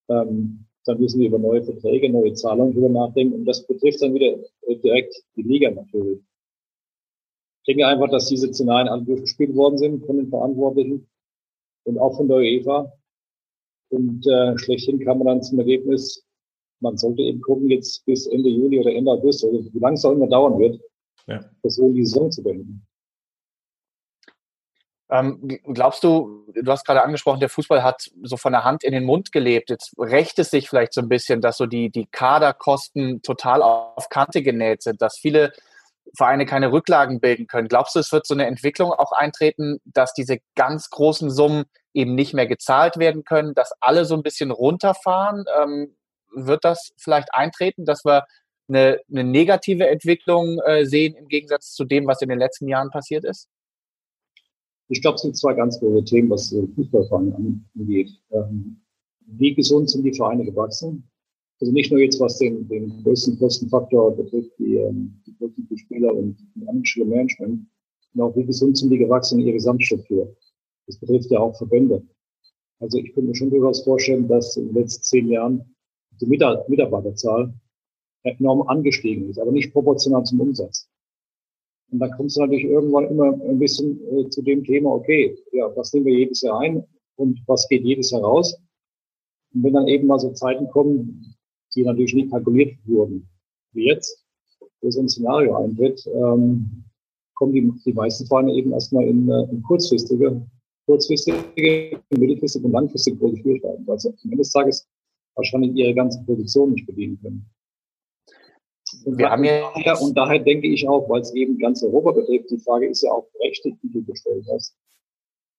Ähm, 0.10 0.66
dann 0.86 1.00
müssen 1.00 1.20
wir 1.20 1.28
über 1.28 1.40
neue 1.40 1.64
Verträge, 1.64 2.10
neue 2.10 2.34
Zahlungen 2.34 2.74
drüber 2.74 2.90
nachdenken. 2.90 3.36
Und 3.36 3.46
das 3.46 3.66
betrifft 3.68 4.02
dann 4.02 4.14
wieder 4.14 4.38
direkt 4.68 5.14
die 5.36 5.44
Liga 5.44 5.70
natürlich. 5.70 6.22
Ich 7.70 7.76
denke 7.76 7.88
einfach, 7.88 8.10
dass 8.10 8.26
diese 8.26 8.52
Szenarien 8.52 8.88
alle 8.88 9.04
durchgespielt 9.04 9.56
worden 9.56 9.78
sind 9.78 10.04
von 10.04 10.18
den 10.18 10.28
Verantwortlichen 10.28 11.08
und 11.84 12.00
auch 12.00 12.18
von 12.18 12.28
der 12.28 12.38
UEFA. 12.38 12.92
Und 13.90 14.26
äh, 14.26 14.58
schlechthin 14.58 15.00
kam 15.06 15.20
man 15.20 15.28
dann 15.28 15.44
zum 15.44 15.60
Ergebnis, 15.60 16.26
man 16.80 16.98
sollte 16.98 17.22
eben 17.22 17.42
gucken, 17.42 17.70
jetzt 17.70 18.04
bis 18.08 18.26
Ende 18.26 18.50
Juli 18.50 18.80
oder 18.80 18.92
Ende 18.92 19.12
August, 19.12 19.46
also 19.46 19.72
wie 19.72 19.78
lange 19.78 19.94
es 19.94 20.04
auch 20.04 20.14
immer 20.14 20.26
dauern 20.26 20.58
wird, 20.58 20.82
ja. 21.28 21.46
versuchen, 21.62 21.94
die 21.94 22.06
Saison 22.08 22.32
zu 22.32 22.42
beenden. 22.42 22.88
Ähm, 25.12 25.60
glaubst 25.72 26.04
du, 26.04 26.48
du 26.52 26.72
hast 26.72 26.88
gerade 26.88 27.04
angesprochen, 27.04 27.40
der 27.40 27.50
Fußball 27.50 27.84
hat 27.84 28.10
so 28.24 28.38
von 28.38 28.54
der 28.54 28.64
Hand 28.64 28.84
in 28.84 28.94
den 28.94 29.04
Mund 29.04 29.32
gelebt. 29.32 29.70
Jetzt 29.70 29.94
rächt 30.00 30.40
es 30.40 30.50
sich 30.50 30.68
vielleicht 30.70 30.94
so 30.96 31.02
ein 31.02 31.10
bisschen, 31.10 31.40
dass 31.40 31.58
so 31.58 31.68
die, 31.68 31.92
die 31.92 32.08
Kaderkosten 32.08 33.22
total 33.22 33.62
auf 33.62 34.10
Kante 34.10 34.42
genäht 34.42 34.82
sind, 34.82 35.04
dass 35.04 35.20
viele 35.20 35.52
Vereine 36.16 36.46
keine 36.46 36.72
Rücklagen 36.72 37.20
bilden 37.20 37.48
können. 37.48 37.68
Glaubst 37.68 37.96
du, 37.96 38.00
es 38.00 38.12
wird 38.12 38.26
so 38.26 38.34
eine 38.34 38.46
Entwicklung 38.46 38.92
auch 38.92 39.12
eintreten, 39.12 39.80
dass 39.86 40.14
diese 40.14 40.40
ganz 40.56 40.90
großen 40.90 41.30
Summen 41.30 41.66
eben 41.94 42.16
nicht 42.16 42.34
mehr 42.34 42.48
gezahlt 42.48 42.98
werden 42.98 43.24
können, 43.24 43.54
dass 43.54 43.72
alle 43.80 44.06
so 44.06 44.16
ein 44.16 44.24
bisschen 44.24 44.52
runterfahren? 44.52 45.46
Ähm, 45.62 45.96
wird 46.34 46.64
das 46.64 46.94
vielleicht 46.98 47.34
eintreten, 47.34 47.86
dass 47.86 48.06
wir 48.06 48.26
eine, 48.68 49.00
eine 49.10 49.24
negative 49.24 49.88
Entwicklung 49.88 50.60
äh, 50.66 50.86
sehen 50.86 51.16
im 51.16 51.28
Gegensatz 51.28 51.74
zu 51.74 51.86
dem, 51.86 52.08
was 52.08 52.22
in 52.22 52.30
den 52.30 52.40
letzten 52.40 52.68
Jahren 52.68 52.92
passiert 52.92 53.26
ist? 53.26 53.50
Ich 54.90 55.02
glaube, 55.02 55.16
es 55.16 55.22
sind 55.22 55.38
zwei 55.38 55.54
ganz 55.54 55.80
große 55.80 56.04
Themen, 56.06 56.30
was 56.30 56.50
Fußballvereine 56.76 57.62
angeht. 57.78 58.10
Ähm, 58.32 58.82
wie 59.26 59.54
gesund 59.54 59.90
sind 59.90 60.04
die 60.04 60.14
Vereine 60.14 60.46
gewachsen? 60.46 61.10
Also 61.62 61.74
nicht 61.74 61.92
nur 61.92 62.00
jetzt, 62.00 62.20
was 62.20 62.38
den, 62.38 62.68
den 62.70 63.04
größten 63.04 63.38
Kostenfaktor 63.38 64.16
betrifft, 64.16 64.52
die, 64.60 64.78
ähm, 64.78 65.22
die 65.26 65.64
für 65.68 65.78
Spieler 65.78 66.16
und 66.16 66.38
die 66.56 66.68
Angestellte 66.68 67.10
Management, 67.10 67.68
sondern 68.14 68.32
auch 68.32 68.36
wie 68.38 68.46
gesund 68.46 68.78
sind 68.78 68.92
die 68.92 68.98
gewachsen 68.98 69.40
in 69.40 69.48
ihrer 69.48 69.56
Gesamtstruktur. 69.56 70.34
Das 70.88 70.98
betrifft 70.98 71.30
ja 71.32 71.40
auch 71.40 71.58
Verbände. 71.58 72.02
Also 72.80 72.98
ich 72.98 73.14
könnte 73.14 73.30
mir 73.30 73.36
schon 73.36 73.50
durchaus 73.50 73.84
vorstellen, 73.84 74.28
dass 74.28 74.56
in 74.56 74.68
den 74.68 74.76
letzten 74.76 75.04
zehn 75.04 75.28
Jahren 75.28 75.76
die 76.22 76.26
Mitarbeiterzahl 76.26 77.54
enorm 78.24 78.62
angestiegen 78.64 79.30
ist, 79.30 79.40
aber 79.40 79.52
nicht 79.52 79.74
proportional 79.74 80.24
zum 80.24 80.42
Umsatz. 80.42 80.88
Und 81.92 82.00
dann 82.00 82.12
kommst 82.12 82.38
du 82.38 82.42
natürlich 82.42 82.66
irgendwann 82.66 83.10
immer 83.10 83.34
ein 83.34 83.60
bisschen 83.60 84.00
äh, 84.12 84.30
zu 84.30 84.42
dem 84.42 84.64
Thema, 84.64 84.92
okay, 84.92 85.38
ja, 85.52 85.76
was 85.76 85.92
nehmen 85.94 86.06
wir 86.06 86.20
jedes 86.20 86.42
Jahr 86.42 86.60
ein 86.60 86.86
und 87.16 87.42
was 87.48 87.68
geht 87.68 87.84
jedes 87.84 88.12
Jahr 88.12 88.22
raus? 88.22 88.60
Und 89.54 89.64
wenn 89.64 89.74
dann 89.74 89.88
eben 89.88 90.08
mal 90.08 90.20
so 90.20 90.32
Zeiten 90.32 90.68
kommen, 90.70 91.36
die 91.76 91.84
natürlich 91.84 92.14
nicht 92.14 92.32
kalkuliert 92.32 92.78
wurden, 92.86 93.28
wie 93.74 93.86
jetzt, 93.86 94.26
wo 94.82 94.90
so 94.90 95.02
ein 95.02 95.10
Szenario 95.10 95.56
eintritt, 95.56 96.06
ähm, 96.08 96.86
kommen 97.36 97.54
die, 97.54 97.72
die 97.86 97.94
meisten 97.94 98.26
Vereine 98.28 98.54
eben 98.54 98.74
erstmal 98.74 99.06
in, 99.06 99.30
äh, 99.30 99.44
in 99.52 99.62
kurzfristige, 99.64 100.46
kurzfristige, 100.86 102.02
mittelfristige 102.10 102.66
und 102.66 102.74
langfristige 102.74 103.18
große 103.18 103.38
Schwierigkeiten, 103.38 103.88
weil 103.88 104.00
sie 104.00 104.10
am 104.10 104.16
Ende 104.24 104.38
des 104.38 104.52
Tages 104.52 104.88
wahrscheinlich 105.36 105.76
ihre 105.76 105.94
ganzen 105.94 106.26
Positionen 106.26 106.74
nicht 106.74 106.86
bedienen 106.86 107.20
können. 107.22 107.50
Und, 109.06 109.18
wir 109.18 109.30
haben 109.30 109.44
ja 109.44 109.72
daher, 109.76 110.02
und 110.02 110.18
daher 110.18 110.40
denke 110.40 110.68
ich 110.68 110.88
auch, 110.88 111.08
weil 111.10 111.22
es 111.22 111.34
eben 111.34 111.58
ganz 111.60 111.84
Europa 111.84 112.12
betrifft, 112.12 112.50
die 112.50 112.58
Frage 112.58 112.88
ist 112.88 113.04
ja 113.04 113.12
auch 113.12 113.28
berechtigt, 113.34 113.78
die 113.84 113.92
du 113.92 114.04
gestellt 114.04 114.46
hast. 114.52 114.76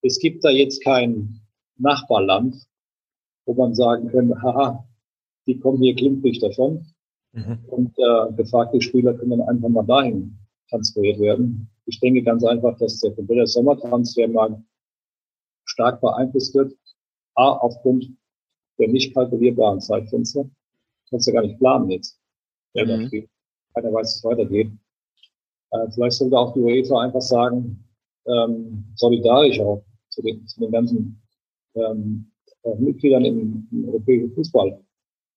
Es 0.01 0.19
gibt 0.19 0.43
da 0.43 0.49
jetzt 0.49 0.83
kein 0.83 1.41
Nachbarland, 1.77 2.55
wo 3.45 3.53
man 3.53 3.73
sagen 3.73 4.09
könnte, 4.09 4.39
haha, 4.41 4.85
die 5.53 5.59
kommen 5.59 5.81
hier 5.81 5.93
glimpflich 5.93 6.39
davon. 6.39 6.85
Mhm. 7.33 7.59
Und 7.67 7.97
äh, 7.97 8.33
gefragte 8.33 8.81
Spieler 8.81 9.13
können 9.13 9.31
dann 9.31 9.41
einfach 9.41 9.69
mal 9.69 9.83
dahin 9.83 10.37
transferiert 10.69 11.19
werden. 11.19 11.69
Ich 11.85 11.99
denke 11.99 12.23
ganz 12.23 12.43
einfach, 12.43 12.77
dass 12.77 12.99
der 12.99 13.11
komplette 13.11 13.47
Sommertransfermarkt 13.47 14.61
stark 15.65 16.01
beeinflusst 16.01 16.55
wird. 16.55 16.73
A, 17.35 17.51
aufgrund 17.53 18.09
der 18.77 18.89
nicht 18.89 19.13
kalkulierbaren 19.13 19.79
Zeitfenster. 19.79 20.49
Kannst 21.09 21.27
du 21.27 21.33
gar 21.33 21.43
nicht 21.43 21.59
planen 21.59 21.89
jetzt 21.89 22.21
mhm. 22.73 23.27
Keiner 23.73 23.93
weiß, 23.93 24.07
wie 24.07 24.17
es 24.17 24.23
weitergeht. 24.23 24.71
Äh, 25.71 25.91
vielleicht 25.91 26.13
sollte 26.13 26.37
auch 26.37 26.53
die 26.53 26.59
UEFA 26.59 27.01
einfach 27.01 27.21
sagen, 27.21 27.87
ähm, 28.25 28.85
solidarisch 28.95 29.59
auch 29.59 29.83
zu 30.09 30.21
den, 30.21 30.45
zu 30.45 30.59
den 30.59 30.71
ganzen 30.71 31.21
ähm, 31.75 32.31
äh, 32.63 32.75
Mitgliedern 32.75 33.25
im, 33.25 33.67
im 33.71 33.89
europäischen 33.89 34.33
Fußball, 34.33 34.79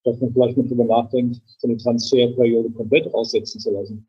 dass 0.05 0.21
man 0.21 0.33
vielleicht 0.33 0.57
mal 0.57 0.67
drüber 0.67 0.85
nachdenkt, 0.85 1.41
so 1.59 1.69
eine 1.69 1.77
Transferperiode 1.77 2.71
komplett 2.71 3.13
aussetzen 3.13 3.61
zu 3.61 3.73
lassen. 3.73 4.07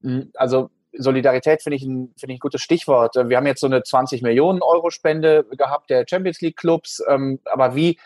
Mhm. 0.00 0.30
Also 0.34 0.70
Solidarität 0.96 1.62
finde 1.62 1.76
ich, 1.76 1.82
ein, 1.82 2.12
finde 2.18 2.34
ich 2.34 2.38
ein 2.38 2.40
gutes 2.40 2.62
Stichwort. 2.62 3.14
Wir 3.14 3.36
haben 3.36 3.46
jetzt 3.46 3.60
so 3.60 3.66
eine 3.66 3.82
20 3.82 4.22
Millionen 4.22 4.62
Euro 4.62 4.90
Spende 4.90 5.44
gehabt 5.44 5.90
der 5.90 6.04
Champions 6.08 6.40
League 6.40 6.56
Clubs. 6.56 7.02
Ähm, 7.08 7.40
aber 7.44 7.74
wie, 7.74 7.98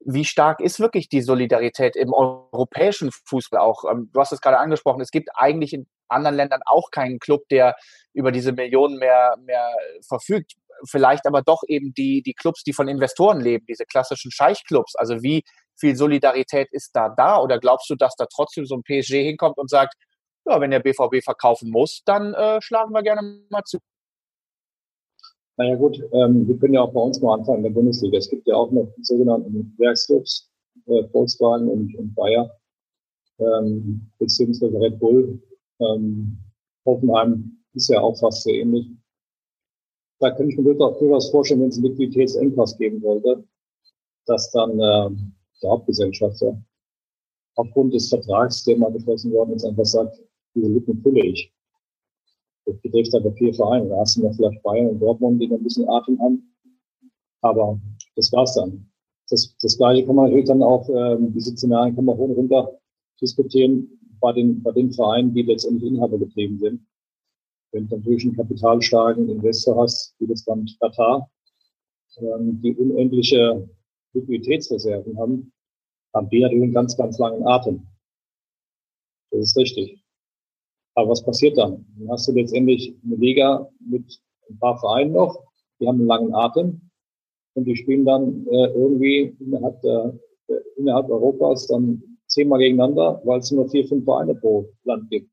wie 0.00 0.24
stark 0.24 0.60
ist 0.60 0.80
wirklich 0.80 1.08
die 1.08 1.22
Solidarität 1.22 1.96
im 1.96 2.12
europäischen 2.12 3.10
Fußball 3.12 3.60
auch? 3.60 3.84
Ähm, 3.90 4.10
du 4.12 4.20
hast 4.20 4.32
es 4.32 4.40
gerade 4.40 4.58
angesprochen, 4.58 5.00
es 5.00 5.10
gibt 5.10 5.28
eigentlich 5.34 5.72
in 5.72 5.86
anderen 6.08 6.36
Ländern 6.36 6.60
auch 6.64 6.90
keinen 6.90 7.18
Club, 7.18 7.48
der 7.50 7.76
über 8.12 8.32
diese 8.32 8.52
Millionen 8.52 8.98
mehr, 8.98 9.36
mehr 9.44 9.70
verfügt. 10.06 10.54
Vielleicht 10.84 11.26
aber 11.26 11.42
doch 11.42 11.62
eben 11.68 11.92
die, 11.92 12.22
die 12.22 12.32
Clubs, 12.32 12.64
die 12.64 12.72
von 12.72 12.88
Investoren 12.88 13.40
leben, 13.40 13.66
diese 13.66 13.84
klassischen 13.84 14.30
Scheichclubs. 14.30 14.96
Also 14.96 15.22
wie 15.22 15.44
viel 15.80 15.96
Solidarität 15.96 16.68
ist 16.72 16.90
da 16.94 17.08
da? 17.08 17.40
Oder 17.40 17.58
glaubst 17.58 17.88
du, 17.90 17.96
dass 17.96 18.14
da 18.16 18.26
trotzdem 18.26 18.66
so 18.66 18.76
ein 18.76 18.82
PSG 18.82 19.14
hinkommt 19.22 19.58
und 19.58 19.70
sagt, 19.70 19.94
ja, 20.46 20.60
wenn 20.60 20.70
der 20.70 20.80
BVB 20.80 21.22
verkaufen 21.22 21.70
muss, 21.70 22.02
dann 22.04 22.34
äh, 22.34 22.60
schlagen 22.60 22.92
wir 22.92 23.02
gerne 23.02 23.22
mal 23.50 23.62
zu. 23.64 23.78
Naja 25.56 25.76
gut, 25.76 26.00
ähm, 26.12 26.48
wir 26.48 26.58
können 26.58 26.74
ja 26.74 26.82
auch 26.82 26.92
bei 26.92 27.00
uns 27.00 27.20
mal 27.20 27.34
anfangen 27.34 27.58
in 27.58 27.64
der 27.64 27.70
Bundesliga. 27.70 28.16
Es 28.16 28.30
gibt 28.30 28.46
ja 28.46 28.54
auch 28.54 28.70
noch 28.70 28.90
die 28.96 29.04
sogenannten 29.04 29.74
Werksclubs, 29.78 30.50
äh, 30.86 31.06
Volkswagen 31.08 31.68
und, 31.68 31.94
und 31.96 32.14
Bayer, 32.14 32.50
ähm, 33.38 34.10
beziehungsweise 34.18 34.80
Red 34.80 34.98
Bull. 34.98 35.38
Ähm, 35.80 36.38
Hoffenheim 36.86 37.58
ist 37.74 37.88
ja 37.88 38.00
auch 38.00 38.18
fast 38.18 38.44
so 38.44 38.50
ähnlich. 38.50 38.86
Da 40.18 40.30
könnte 40.30 40.52
ich 40.52 40.58
mir 40.58 40.74
durchaus 40.74 41.30
vorstellen, 41.30 41.60
wenn 41.60 41.68
es 41.68 41.76
einen 41.76 41.86
Liquiditätsengpass 41.86 42.76
geben 42.78 43.00
sollte, 43.00 43.44
dass 44.26 44.50
dann 44.52 44.80
äh, 44.80 45.10
der 45.62 45.70
Hauptgesellschafter 45.70 46.60
aufgrund 47.56 47.94
des 47.94 48.08
Vertrags, 48.08 48.64
der 48.64 48.78
mal 48.78 48.92
geschlossen 48.92 49.32
worden 49.32 49.54
ist, 49.54 49.64
einfach 49.64 49.84
sagt, 49.84 50.20
diese 50.54 50.68
Lücken 50.68 51.00
fülle 51.02 51.26
ich. 51.26 51.52
Das 52.66 52.76
betrifft 52.80 53.14
aber 53.14 53.32
vier 53.32 53.52
Vereine. 53.54 53.88
Da 53.88 53.98
hast 53.98 54.16
du 54.16 54.22
noch 54.22 54.34
vielleicht 54.34 54.62
Bayern 54.62 54.88
und 54.88 55.00
Dortmund, 55.00 55.40
die 55.40 55.48
noch 55.48 55.58
ein 55.58 55.64
bisschen 55.64 55.88
Atem 55.88 56.20
haben. 56.20 56.56
Aber 57.42 57.80
das 58.16 58.32
war's 58.32 58.54
dann. 58.54 58.86
Das, 59.28 59.56
das 59.60 59.76
Gleiche 59.76 60.06
kann 60.06 60.16
man 60.16 60.26
natürlich 60.26 60.46
dann 60.46 60.62
auch, 60.62 60.88
ähm, 60.88 61.32
diese 61.32 61.52
Szenarien 61.52 61.94
kann 61.94 62.04
man 62.04 62.16
hoch 62.16 62.28
und 62.28 62.32
runter 62.32 62.80
diskutieren 63.20 63.88
bei 64.20 64.32
den, 64.32 64.62
bei 64.62 64.72
den 64.72 64.92
Vereinen, 64.92 65.32
die 65.34 65.42
letztendlich 65.42 65.90
Inhaber 65.90 66.18
getrieben 66.18 66.58
sind. 66.58 66.86
Wenn 67.72 67.88
du 67.88 67.96
natürlich 67.96 68.24
einen 68.24 68.36
kapitalstarken 68.36 69.28
Investor 69.28 69.80
hast, 69.80 70.14
wie 70.18 70.26
das 70.26 70.44
Land 70.46 70.76
Katar, 70.80 71.30
ähm, 72.18 72.60
die 72.60 72.74
unendliche 72.74 73.68
Liquiditätsreserven 74.12 75.18
haben, 75.18 75.52
haben 76.14 76.28
die 76.28 76.40
natürlich 76.40 76.64
einen 76.64 76.74
ganz, 76.74 76.96
ganz 76.96 77.18
langen 77.18 77.46
Atem. 77.46 77.86
Das 79.30 79.40
ist 79.40 79.56
richtig. 79.56 80.02
Aber 80.94 81.10
was 81.10 81.24
passiert 81.24 81.56
dann? 81.56 81.86
Dann 81.98 82.10
hast 82.10 82.28
du 82.28 82.32
letztendlich 82.32 82.94
eine 83.04 83.16
Liga 83.16 83.68
mit 83.78 84.20
ein 84.48 84.58
paar 84.58 84.78
Vereinen 84.78 85.12
noch, 85.12 85.44
die 85.78 85.86
haben 85.86 85.98
einen 85.98 86.08
langen 86.08 86.34
Atem 86.34 86.90
und 87.54 87.64
die 87.64 87.76
spielen 87.76 88.04
dann 88.04 88.46
äh, 88.48 88.66
irgendwie 88.66 89.36
innerhalb, 89.38 89.80
der, 89.82 90.18
innerhalb 90.76 91.08
Europas 91.08 91.66
dann 91.68 92.02
zehnmal 92.26 92.58
gegeneinander, 92.58 93.20
weil 93.24 93.40
es 93.40 93.50
nur 93.50 93.68
vier, 93.68 93.86
fünf 93.86 94.04
Vereine 94.04 94.34
pro 94.34 94.68
Land 94.84 95.08
gibt. 95.10 95.30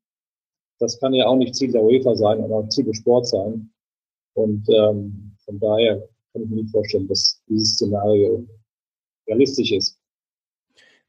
Das 0.78 0.98
kann 1.00 1.12
ja 1.12 1.26
auch 1.26 1.36
nicht 1.36 1.54
Ziel 1.54 1.72
der 1.72 1.82
UEFA 1.82 2.14
sein, 2.14 2.42
aber 2.42 2.68
Ziel 2.68 2.84
des 2.84 2.98
Sports 2.98 3.30
sein. 3.30 3.70
Und 4.34 4.64
ähm, 4.68 5.36
von 5.44 5.58
daher 5.58 6.08
kann 6.32 6.42
ich 6.42 6.48
mir 6.48 6.56
nicht 6.56 6.70
vorstellen, 6.70 7.08
dass 7.08 7.42
dieses 7.48 7.74
Szenario 7.74 8.46
realistisch 9.28 9.72
ist. 9.72 9.98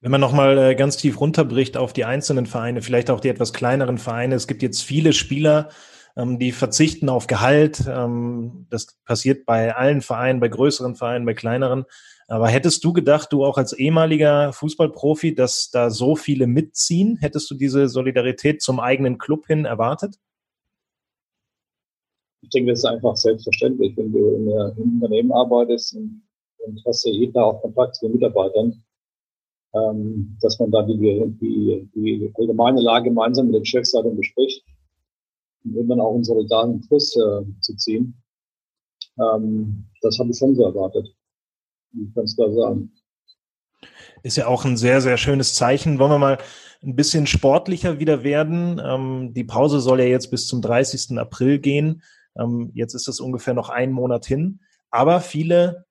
Wenn 0.02 0.12
man 0.12 0.22
nochmal 0.22 0.58
äh, 0.58 0.76
ganz 0.76 0.98
tief 0.98 1.20
runterbricht 1.20 1.76
auf 1.76 1.92
die 1.92 2.06
einzelnen 2.06 2.46
Vereine, 2.46 2.82
vielleicht 2.82 3.10
auch 3.10 3.20
die 3.20 3.28
etwas 3.28 3.52
kleineren 3.52 3.98
Vereine. 3.98 4.36
Es 4.36 4.48
gibt 4.48 4.62
jetzt 4.62 4.82
viele 4.82 5.12
Spieler, 5.12 5.70
ähm, 6.16 6.40
die 6.40 6.54
verzichten 6.54 7.10
auf 7.10 7.28
Gehalt. 7.28 7.84
Ähm, 7.88 8.66
das 8.70 8.98
passiert 9.04 9.46
bei 9.46 9.76
allen 9.76 10.02
Vereinen, 10.02 10.40
bei 10.40 10.48
größeren 10.48 10.96
Vereinen, 10.96 11.26
bei 11.26 11.34
kleineren. 11.34 11.84
Aber 12.30 12.48
hättest 12.48 12.84
du 12.84 12.94
gedacht, 12.94 13.34
du 13.34 13.44
auch 13.44 13.58
als 13.58 13.74
ehemaliger 13.74 14.54
Fußballprofi, 14.54 15.36
dass 15.36 15.70
da 15.72 15.90
so 15.90 16.16
viele 16.16 16.48
mitziehen? 16.48 17.18
Hättest 17.18 17.50
du 17.52 17.56
diese 17.56 17.90
Solidarität 17.90 18.62
zum 18.62 18.80
eigenen 18.80 19.18
Club 19.18 19.48
hin 19.48 19.66
erwartet? 19.66 20.16
Ich 22.42 22.50
denke, 22.52 22.72
das 22.72 22.80
ist 22.80 22.86
einfach 22.86 23.18
selbstverständlich. 23.18 23.98
Wenn 23.98 24.14
du 24.14 24.30
in 24.36 24.50
einem 24.50 24.94
Unternehmen 24.94 25.32
arbeitest 25.34 25.96
und, 25.96 26.22
und 26.70 26.84
hast 26.86 27.06
ja 27.06 27.12
jeden 27.12 27.34
Tag 27.34 27.44
auch 27.44 27.62
Kontakt 27.62 27.96
zu 27.96 28.06
den 28.06 28.14
Mitarbeitern, 28.14 28.84
ähm, 29.74 30.38
dass 30.42 30.60
man 30.60 30.72
da 30.72 30.84
die, 30.84 30.98
die, 30.98 31.90
die 31.94 32.32
allgemeine 32.36 32.82
Lage 32.82 33.10
gemeinsam 33.10 33.48
mit 33.48 33.56
den 33.56 33.66
Chefseiten 33.66 34.16
bespricht, 34.16 34.64
um 35.64 35.88
dann 35.88 36.00
auch 36.00 36.14
einen 36.14 36.24
solidarischen 36.24 36.88
Kurs 36.88 37.16
äh, 37.16 37.44
zu 37.62 37.76
ziehen. 37.76 38.22
Ähm, 39.20 39.86
das 40.02 40.18
habe 40.20 40.30
ich 40.30 40.38
schon 40.38 40.56
so 40.56 40.64
erwartet. 40.64 41.08
Ich 41.94 42.14
kann 42.14 42.24
es 42.24 42.36
klar 42.36 42.52
sagen. 42.54 42.92
Ist 44.24 44.38
ja 44.38 44.48
auch 44.48 44.66
ein 44.66 44.78
sehr, 44.78 45.02
sehr 45.02 45.18
schönes 45.18 45.56
Zeichen. 45.56 46.00
Wollen 46.00 46.12
wir 46.12 46.20
mal 46.20 46.38
ein 46.82 46.96
bisschen 46.96 47.28
sportlicher 47.28 48.00
wieder 48.00 48.24
werden. 48.24 48.82
Ähm, 48.84 49.34
die 49.34 49.44
Pause 49.44 49.80
soll 49.80 50.00
ja 50.00 50.06
jetzt 50.06 50.32
bis 50.32 50.48
zum 50.48 50.62
30. 50.62 51.18
April 51.18 51.60
gehen. 51.60 52.04
Ähm, 52.38 52.72
jetzt 52.74 52.94
ist 52.94 53.08
es 53.08 53.20
ungefähr 53.20 53.54
noch 53.54 53.70
einen 53.70 53.92
Monat 53.92 54.26
hin. 54.26 54.62
Aber 54.90 55.22
viele 55.22 55.86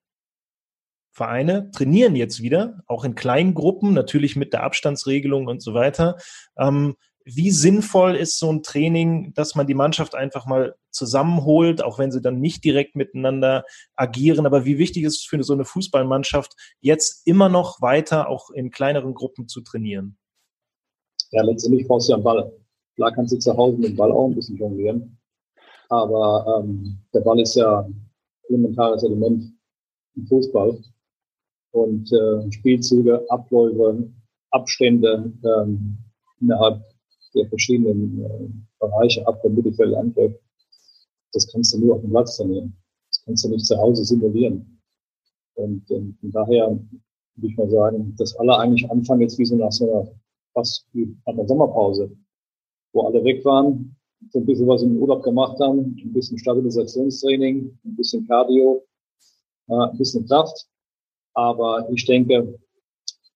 Vereine 1.19 1.71
trainieren 1.73 2.17
jetzt 2.17 2.41
wieder, 2.43 2.83
auch 2.87 3.05
in 3.05 3.15
kleinen 3.15 3.53
Gruppen, 3.53 3.93
natürlich 3.93 4.37
mit 4.37 4.53
der 4.53 4.63
Abstandsregelung 4.63 5.49
und 5.49 5.61
so 5.61 5.75
weiter. 5.75 6.17
Ähm, 6.57 6.95
wie 7.25 7.51
sinnvoll 7.51 8.17
ist 8.17 8.39
so 8.39 8.51
ein 8.51 8.63
Training, 8.63 9.35
dass 9.35 9.55
man 9.55 9.67
die 9.67 9.75
Mannschaft 9.75 10.15
einfach 10.15 10.47
mal 10.47 10.77
zusammenholt, 10.91 11.85
auch 11.85 11.99
wenn 11.99 12.11
sie 12.11 12.23
dann 12.23 12.41
nicht 12.41 12.65
direkt 12.65 12.97
miteinander 12.97 13.65
agieren. 13.97 14.47
Aber 14.47 14.65
wie 14.65 14.79
wichtig 14.79 15.05
ist 15.05 15.17
es 15.17 15.25
für 15.25 15.43
so 15.43 15.53
eine 15.53 15.67
Fußballmannschaft, 15.67 16.55
jetzt 16.81 17.27
immer 17.27 17.51
noch 17.51 17.83
weiter 17.83 18.29
auch 18.29 18.49
in 18.51 18.71
kleineren 18.71 19.13
Gruppen 19.13 19.47
zu 19.47 19.61
trainieren? 19.61 20.17
Ja, 21.33 21.43
letztendlich 21.43 21.87
brauchst 21.87 22.09
du 22.09 22.13
ja 22.13 22.17
einen 22.17 22.25
Ball. 22.25 22.51
Klar 22.95 23.13
kannst 23.13 23.35
du 23.35 23.39
zu 23.39 23.55
Hause 23.57 23.77
mit 23.77 23.91
dem 23.91 23.97
Ball 23.97 24.13
auch 24.13 24.29
ein 24.29 24.35
bisschen 24.35 24.57
jonglieren. 24.57 25.19
Aber 25.91 26.63
ähm, 26.63 26.99
der 27.13 27.21
Ball 27.21 27.41
ist 27.41 27.57
ja 27.57 27.81
ein 27.81 28.11
elementares 28.49 29.03
Element 29.03 29.53
im 30.17 30.27
Fußball. 30.27 30.79
Und 31.73 32.11
äh, 32.13 32.51
Spielzüge, 32.51 33.25
Abläufe, 33.31 34.11
Abstände 34.51 35.33
ähm, 35.45 35.99
innerhalb 36.41 36.83
der 37.35 37.47
verschiedenen 37.49 38.25
äh, 38.25 38.49
Bereiche 38.81 39.27
ab 39.27 39.41
vom 39.43 39.55
Mittelfeld 39.55 39.95
angreift, 39.95 40.41
das 41.33 41.51
kannst 41.53 41.75
du 41.75 41.79
nur 41.79 41.97
auf 41.97 42.01
dem 42.01 42.11
Platz 42.11 42.37
trainieren. 42.37 42.75
Das 43.11 43.23
kannst 43.25 43.45
du 43.45 43.51
nicht 43.51 43.67
zu 43.67 43.77
Hause 43.77 44.05
simulieren. 44.05 44.81
Und 45.55 45.91
ähm, 45.91 46.17
von 46.21 46.31
daher 46.31 46.71
würde 46.71 47.53
ich 47.53 47.57
mal 47.57 47.71
sagen, 47.71 48.15
dass 48.17 48.37
alle 48.37 48.57
eigentlich 48.59 48.91
anfangen 48.91 49.23
jetzt 49.23 49.39
wie 49.39 49.45
so 49.45 49.57
nach 49.57 49.73
so 49.73 49.91
einer, 49.91 50.11
fast 50.55 50.87
wie 50.93 51.17
nach 51.27 51.35
einer 51.35 51.47
Sommerpause, 51.47 52.11
wo 52.93 53.03
alle 53.03 53.23
weg 53.25 53.45
waren, 53.45 53.97
so 54.31 54.41
ein 54.41 54.47
bisschen 54.47 54.67
was 54.67 54.83
im 54.83 54.97
Urlaub 54.97 55.23
gemacht 55.23 55.59
haben, 55.61 55.97
ein 56.03 56.13
bisschen 56.13 56.39
Stabilisationstraining, 56.39 57.79
ein 57.85 57.97
bisschen 57.97 58.27
Cardio, 58.27 58.85
äh, 59.69 59.75
ein 59.75 59.99
bisschen 59.99 60.27
Kraft. 60.27 60.67
Aber 61.35 61.88
ich 61.92 62.04
denke, 62.04 62.58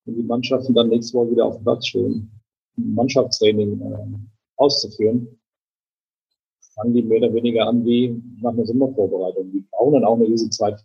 wenn 0.05 0.17
die 0.17 0.23
Mannschaften 0.23 0.75
dann 0.75 0.89
nächste 0.89 1.17
Woche 1.17 1.31
wieder 1.33 1.47
auf 1.47 1.57
dem 1.57 1.65
Platz 1.65 1.87
stehen, 1.87 2.31
Mannschaftstraining 2.77 3.81
äh, 3.81 4.19
auszuführen, 4.57 5.41
fangen 6.75 6.95
die 6.95 7.03
mehr 7.03 7.19
oder 7.19 7.35
weniger 7.35 7.67
an 7.67 7.85
wie 7.85 8.21
nach 8.41 8.53
einer 8.53 8.67
Sommervorbereitung. 8.67 9.53
Die 9.53 9.65
brauchen 9.71 9.95
dann 9.95 10.05
auch 10.05 10.17
eine 10.17 10.27
gewisse 10.27 10.51
Zeit, 10.51 10.81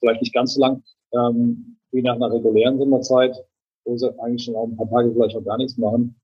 vielleicht 0.00 0.20
nicht 0.20 0.34
ganz 0.34 0.54
so 0.54 0.60
lang 0.60 0.82
ähm, 1.12 1.78
wie 1.90 2.02
nach 2.02 2.16
einer 2.16 2.32
regulären 2.32 2.78
Sommerzeit, 2.78 3.36
wo 3.84 3.96
sie 3.96 4.12
eigentlich 4.20 4.44
schon 4.44 4.56
auch 4.56 4.66
ein 4.66 4.76
paar 4.76 4.90
Tage 4.90 5.12
vielleicht 5.12 5.36
auch 5.36 5.44
gar 5.44 5.56
nichts 5.56 5.78
machen. 5.78 6.20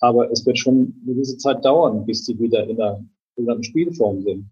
Aber 0.00 0.30
es 0.30 0.44
wird 0.46 0.58
schon 0.58 1.00
eine 1.04 1.14
gewisse 1.14 1.38
Zeit 1.38 1.64
dauern, 1.64 2.04
bis 2.06 2.24
sie 2.24 2.38
wieder 2.38 2.64
in 2.64 2.80
einer, 2.80 3.04
in 3.36 3.50
einer 3.50 3.62
Spielform 3.62 4.22
sind. 4.22 4.50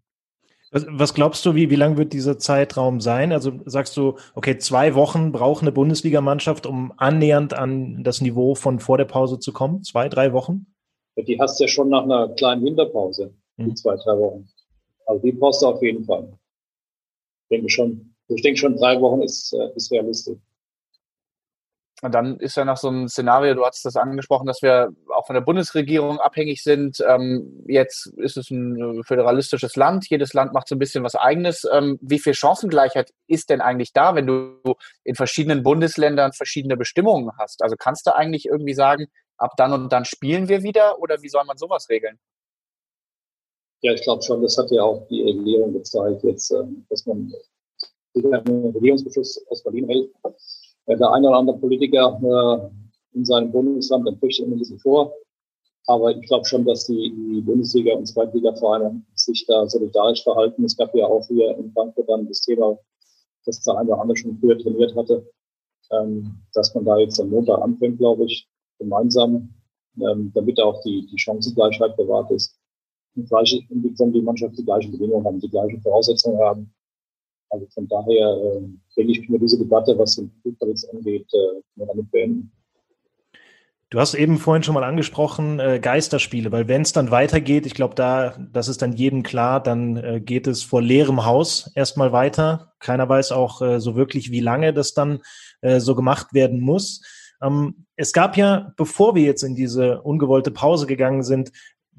Was, 0.73 0.85
was 0.89 1.15
glaubst 1.15 1.47
du, 1.47 1.55
wie, 1.55 1.71
wie 1.71 1.77
lang 1.77 1.97
wird 1.97 2.13
dieser 2.13 2.39
Zeitraum 2.39 3.01
sein? 3.01 3.33
Also 3.33 3.53
sagst 3.67 3.97
du, 3.97 4.17
okay, 4.35 4.59
zwei 4.59 4.95
Wochen 4.95 5.31
braucht 5.33 5.63
eine 5.63 5.73
Bundesligamannschaft, 5.73 6.67
um 6.67 6.93
annähernd 6.97 7.55
an 7.55 8.03
das 8.03 8.21
Niveau 8.21 8.55
von 8.55 8.81
vor 8.81 8.99
der 8.99 9.05
Pause 9.05 9.39
zu 9.39 9.53
kommen? 9.53 9.85
Zwei, 9.85 10.09
drei 10.09 10.33
Wochen? 10.33 10.67
Die 11.17 11.39
hast 11.41 11.59
du 11.59 11.65
ja 11.65 11.69
schon 11.69 11.89
nach 11.89 12.03
einer 12.03 12.29
kleinen 12.31 12.65
Winterpause, 12.65 13.33
die 13.57 13.65
mhm. 13.65 13.77
zwei, 13.77 13.97
drei 13.97 14.19
Wochen. 14.19 14.49
Also 15.07 15.23
die 15.23 15.33
brauchst 15.33 15.63
du 15.63 15.67
auf 15.67 15.83
jeden 15.83 16.05
Fall. 16.05 16.29
Ich 17.49 17.57
denke 17.57 17.71
schon, 17.71 18.15
ich 18.29 18.43
denke 18.43 18.59
schon, 18.59 18.77
drei 18.77 19.01
Wochen 19.01 19.23
ist, 19.23 19.53
äh, 19.53 19.71
ist 19.77 19.91
realistisch. 19.93 20.39
Und 22.03 22.13
dann 22.15 22.39
ist 22.39 22.57
ja 22.57 22.65
noch 22.65 22.77
so 22.77 22.91
ein 22.91 23.09
Szenario, 23.09 23.55
du 23.55 23.65
hast 23.65 23.85
das 23.85 23.97
angesprochen, 23.97 24.47
dass 24.47 24.61
wir 24.61 24.93
auch 25.27 25.29
von 25.29 25.35
der 25.35 25.41
Bundesregierung 25.41 26.19
abhängig 26.21 26.63
sind. 26.63 27.03
Ähm, 27.07 27.65
jetzt 27.67 28.07
ist 28.17 28.37
es 28.37 28.51
ein 28.51 29.03
föderalistisches 29.05 29.77
Land, 29.77 30.09
jedes 30.09 30.33
Land 30.35 30.53
macht 30.53 30.69
so 30.69 30.75
ein 30.75 30.79
bisschen 30.79 31.05
was 31.05 31.15
eigenes. 31.15 31.67
Ähm, 31.73 31.99
wie 32.01 32.19
viel 32.19 32.35
Chancengleichheit 32.35 33.13
ist 33.27 33.51
denn 33.51 33.61
eigentlich 33.61 33.93
da, 33.93 34.15
wenn 34.15 34.27
du 34.27 34.75
in 35.05 35.15
verschiedenen 35.15 35.63
Bundesländern 35.63 36.33
verschiedene 36.33 36.77
Bestimmungen 36.77 37.31
hast? 37.39 37.63
Also 37.63 37.77
kannst 37.77 38.07
du 38.07 38.15
eigentlich 38.15 38.47
irgendwie 38.47 38.75
sagen, 38.75 39.07
ab 39.37 39.53
dann 39.57 39.73
und 39.73 39.93
dann 39.93 40.05
spielen 40.05 40.49
wir 40.49 40.63
wieder 40.63 40.99
oder 41.01 41.23
wie 41.23 41.29
soll 41.29 41.45
man 41.45 41.59
sowas 41.59 41.89
regeln? 41.89 42.19
Ja, 43.83 43.93
ich 43.93 44.03
glaube 44.03 44.23
schon, 44.23 44.43
das 44.43 44.57
hat 44.57 44.71
ja 44.71 44.83
auch 44.83 45.07
die 45.09 45.23
Regierung 45.23 45.73
gezeigt, 45.73 46.25
jetzt, 46.25 46.51
ähm, 46.51 46.87
dass 46.89 47.05
man 47.05 47.33
einen 48.15 48.75
Regierungsbeschluss 48.75 49.45
aus 49.51 49.63
Berlin 49.63 49.89
hält 49.89 50.11
der 50.89 51.11
eine 51.11 51.29
oder 51.29 51.39
andere 51.39 51.59
Politiker 51.59 52.21
äh, 52.23 53.17
in 53.17 53.25
seinem 53.25 53.51
Bundesland, 53.51 54.07
dann 54.07 54.19
bricht 54.19 54.41
immer 54.41 54.55
ein 54.55 54.59
bisschen 54.59 54.79
vor. 54.79 55.13
Aber 55.87 56.17
ich 56.17 56.27
glaube 56.27 56.45
schon, 56.45 56.65
dass 56.65 56.87
die, 56.87 57.43
Bundesliga 57.45 57.95
und 57.95 58.07
Zweitliga-Vereine 58.07 59.03
sich 59.15 59.47
da 59.47 59.69
solidarisch 59.69 60.23
verhalten. 60.25 60.65
Es 60.65 60.77
gab 60.77 60.95
ja 60.95 61.07
auch 61.07 61.27
hier 61.29 61.57
in 61.57 61.73
Frankfurt 61.73 62.09
dann 62.09 62.27
das 62.27 62.41
Thema, 62.41 62.77
dass 63.45 63.63
der 63.63 63.77
eine 63.79 63.91
oder 63.91 64.01
andere 64.01 64.17
schon 64.17 64.37
früher 64.39 64.59
trainiert 64.59 64.97
hatte, 64.97 65.25
ähm, 65.93 66.43
dass 66.55 66.75
man 66.75 66.85
da 66.85 66.99
jetzt 66.99 67.21
am 67.21 67.31
Montag 67.31 67.63
anfängt, 67.63 67.99
glaube 67.99 68.25
ich, 68.25 68.49
gemeinsam, 68.79 69.55
ähm, 70.01 70.33
damit 70.35 70.61
auch 70.61 70.83
die, 70.83 71.07
die 71.07 71.19
Chancengleichheit 71.19 71.97
bewahrt 71.97 72.31
ist. 72.33 72.59
Und 73.15 73.29
gleiche, 73.29 73.61
die 73.71 74.23
Mannschaft 74.23 74.59
die 74.59 74.65
gleichen 74.65 74.91
Bedingungen 74.91 75.25
haben, 75.25 75.41
die 75.41 75.49
gleichen 75.49 75.81
Voraussetzungen 75.81 76.39
haben. 76.41 76.75
Also 77.51 77.67
von 77.69 77.87
daher 77.87 78.37
äh, 78.37 78.61
denke 78.97 79.13
ich, 79.13 79.19
können 79.21 79.35
wir 79.35 79.39
diese 79.39 79.59
Debatte, 79.59 79.97
was 79.97 80.17
den 80.17 80.31
Flugplatz 80.43 80.85
angeht, 80.87 81.27
äh, 81.33 81.63
damit 81.77 82.11
beenden. 82.11 82.51
Du 83.89 84.01
hast 84.01 84.15
eben 84.15 84.39
vorhin 84.39 84.65
schon 84.65 84.75
mal 84.75 84.83
angesprochen, 84.83 85.61
äh, 85.61 85.79
Geisterspiele, 85.79 86.51
weil 86.51 86.67
wenn 86.67 86.83
es 86.83 86.93
dann 86.93 87.13
weitergeht, 87.13 87.67
ich 87.67 87.75
glaube, 87.75 87.95
da, 87.95 88.37
das 88.53 88.67
ist 88.67 88.83
dann 88.83 88.93
jedem 88.93 89.23
klar, 89.23 89.63
dann 89.63 89.97
äh, 89.97 90.21
geht 90.21 90.49
es 90.49 90.65
vor 90.65 90.83
leerem 90.83 91.25
Haus 91.25 91.71
erstmal 91.77 92.11
weiter. 92.11 92.73
Keiner 92.81 93.09
weiß 93.09 93.31
auch 93.31 93.63
äh, 93.63 93.79
so 93.79 93.95
wirklich, 93.95 94.33
wie 94.33 94.41
lange 94.41 94.73
das 94.73 94.93
dann 94.93 95.21
äh, 95.61 95.79
so 95.79 95.95
gemacht 95.95 96.35
werden 96.35 96.61
muss. 96.61 97.01
Ähm, 97.41 97.87
es 97.95 98.13
gab 98.13 98.37
ja, 98.37 98.73
bevor 98.77 99.15
wir 99.15 99.23
jetzt 99.23 99.45
in 99.45 99.55
diese 99.55 100.03
ungewollte 100.03 100.51
Pause 100.51 100.89
gegangen 100.89 101.23
sind, 101.23 101.53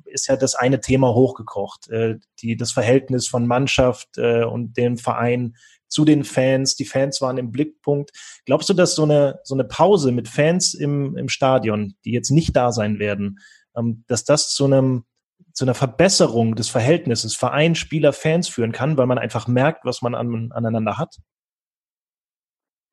ist 0.03 0.27
ja 0.27 0.35
das 0.35 0.55
eine 0.55 0.81
Thema 0.81 1.13
hochgekocht, 1.13 1.89
äh, 1.89 2.17
die, 2.41 2.57
das 2.57 2.73
Verhältnis 2.73 3.29
von 3.29 3.47
Mannschaft 3.47 4.17
äh, 4.17 4.43
und 4.43 4.75
dem 4.75 4.97
Verein 4.97 5.55
zu 5.87 6.05
den 6.05 6.23
Fans. 6.23 6.75
Die 6.75 6.85
Fans 6.85 7.21
waren 7.21 7.37
im 7.37 7.51
Blickpunkt. 7.51 8.11
Glaubst 8.45 8.69
du, 8.69 8.73
dass 8.73 8.95
so 8.95 9.03
eine, 9.03 9.39
so 9.43 9.55
eine 9.55 9.63
Pause 9.63 10.11
mit 10.11 10.27
Fans 10.27 10.73
im, 10.73 11.15
im 11.17 11.29
Stadion, 11.29 11.95
die 12.05 12.11
jetzt 12.11 12.31
nicht 12.31 12.55
da 12.55 12.71
sein 12.71 12.99
werden, 12.99 13.39
ähm, 13.75 14.03
dass 14.07 14.23
das 14.23 14.53
zu 14.53 14.65
einem 14.65 15.05
zu 15.53 15.65
einer 15.65 15.73
Verbesserung 15.73 16.55
des 16.55 16.69
Verhältnisses 16.69 17.35
Verein, 17.35 17.73
Spieler, 17.73 18.13
Fans 18.13 18.47
führen 18.47 18.71
kann, 18.71 18.95
weil 18.95 19.07
man 19.07 19.17
einfach 19.17 19.47
merkt, 19.47 19.85
was 19.85 20.03
man 20.03 20.13
an, 20.13 20.51
aneinander 20.51 20.99
hat? 20.99 21.17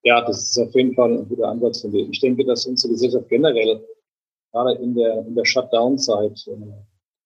Ja, 0.03 0.23
das 0.23 0.51
ist 0.51 0.59
auf 0.59 0.75
jeden 0.75 0.95
Fall 0.95 1.13
ein 1.13 1.29
guter 1.29 1.49
Ansatz 1.49 1.83
von 1.83 1.93
dir. 1.93 2.09
Ich 2.09 2.21
denke, 2.21 2.43
dass 2.45 2.65
unsere 2.65 2.95
Gesellschaft 2.95 3.29
generell 3.29 3.85
gerade 4.51 4.75
in 4.83 4.95
der, 4.95 5.27
in 5.27 5.35
der 5.35 5.45
Shutdown-Zeit 5.45 6.47
äh, 6.47 6.73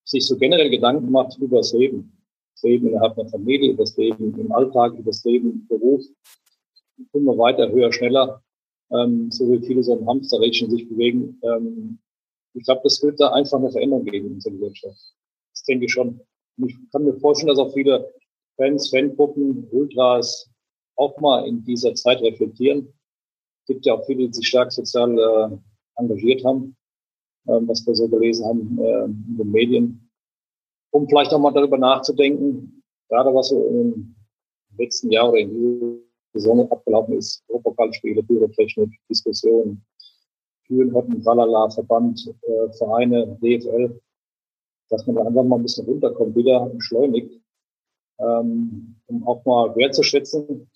sich 0.04 0.26
so 0.26 0.37
generell 0.37 0.70
Gedanken 0.70 1.11
macht 1.11 1.38
über 1.38 1.59
das 1.59 1.72
Leben. 1.72 2.17
Das 2.58 2.62
Leben 2.62 2.88
innerhalb 2.88 3.16
einer 3.16 3.28
Familie, 3.28 3.72
über 3.72 3.84
das 3.84 3.96
Leben 3.96 4.38
im 4.38 4.52
Alltag, 4.52 4.94
über 4.94 5.10
das 5.10 5.24
Leben 5.24 5.52
im 5.52 5.66
Beruf. 5.68 6.04
Immer 7.12 7.38
weiter, 7.38 7.70
höher, 7.70 7.92
schneller, 7.92 8.42
ähm, 8.90 9.30
so 9.30 9.48
wie 9.50 9.64
viele 9.64 9.82
so 9.82 9.96
ein 9.96 10.06
Hamsterrädchen 10.06 10.68
sich 10.70 10.88
bewegen. 10.88 11.40
Ähm, 11.42 11.98
ich 12.54 12.64
glaube, 12.64 12.80
das 12.82 13.00
wird 13.02 13.20
da 13.20 13.32
einfach 13.32 13.58
eine 13.58 13.70
Veränderung 13.70 14.04
geben 14.04 14.26
in 14.26 14.34
unserer 14.34 14.54
Gesellschaft. 14.54 15.14
Das 15.52 15.62
denke 15.64 15.84
ich 15.84 15.92
schon. 15.92 16.20
Und 16.58 16.70
ich 16.70 16.76
kann 16.90 17.04
mir 17.04 17.14
vorstellen, 17.20 17.48
dass 17.48 17.58
auch 17.58 17.72
viele 17.72 18.12
Fans, 18.56 18.90
Fangruppen, 18.90 19.68
Ultras 19.70 20.50
auch 20.96 21.18
mal 21.20 21.46
in 21.46 21.64
dieser 21.64 21.94
Zeit 21.94 22.20
reflektieren. 22.22 22.92
Es 23.62 23.74
gibt 23.74 23.86
ja 23.86 23.94
auch 23.94 24.04
viele, 24.06 24.26
die 24.26 24.34
sich 24.34 24.48
stark 24.48 24.72
sozial 24.72 25.16
äh, 25.16 25.56
engagiert 26.00 26.44
haben 26.44 26.76
ähm, 27.48 27.66
was 27.66 27.86
wir 27.86 27.94
so 27.94 28.08
gelesen 28.08 28.44
haben 28.44 28.78
äh, 28.78 29.04
in 29.04 29.36
den 29.38 29.50
Medien, 29.50 30.07
um 30.90 31.09
vielleicht 31.09 31.33
auch 31.33 31.40
mal 31.40 31.53
darüber 31.53 31.79
nachzudenken, 31.79 32.83
gerade 33.09 33.35
was 33.35 33.48
so 33.48 33.66
im 33.66 34.14
letzten 34.77 35.11
Jahr 35.11 35.31
oder 35.31 35.38
in 35.38 35.51
dieser 35.51 35.96
Saison 36.35 36.70
abgelaufen 36.70 37.16
ist, 37.16 37.42
Europapokalspiele, 37.48 38.22
Pyrotechnik, 38.22 38.90
Diskussionen, 39.09 39.85
Türen, 40.66 40.92
Hotten, 40.92 41.22
Tralala, 41.22 41.70
Verband, 41.70 42.35
äh, 42.42 42.72
Vereine, 42.77 43.38
DFL, 43.42 44.01
dass 44.90 45.07
man 45.07 45.16
da 45.16 45.22
einfach 45.24 45.44
mal 45.44 45.57
ein 45.57 45.62
bisschen 45.62 45.87
runterkommt, 45.87 46.37
wieder 46.37 46.66
beschleunigt, 46.68 47.40
ähm, 48.20 48.96
um 49.07 49.27
auch 49.27 49.44
mal 49.44 49.74
wertzuschätzen, 49.77 50.70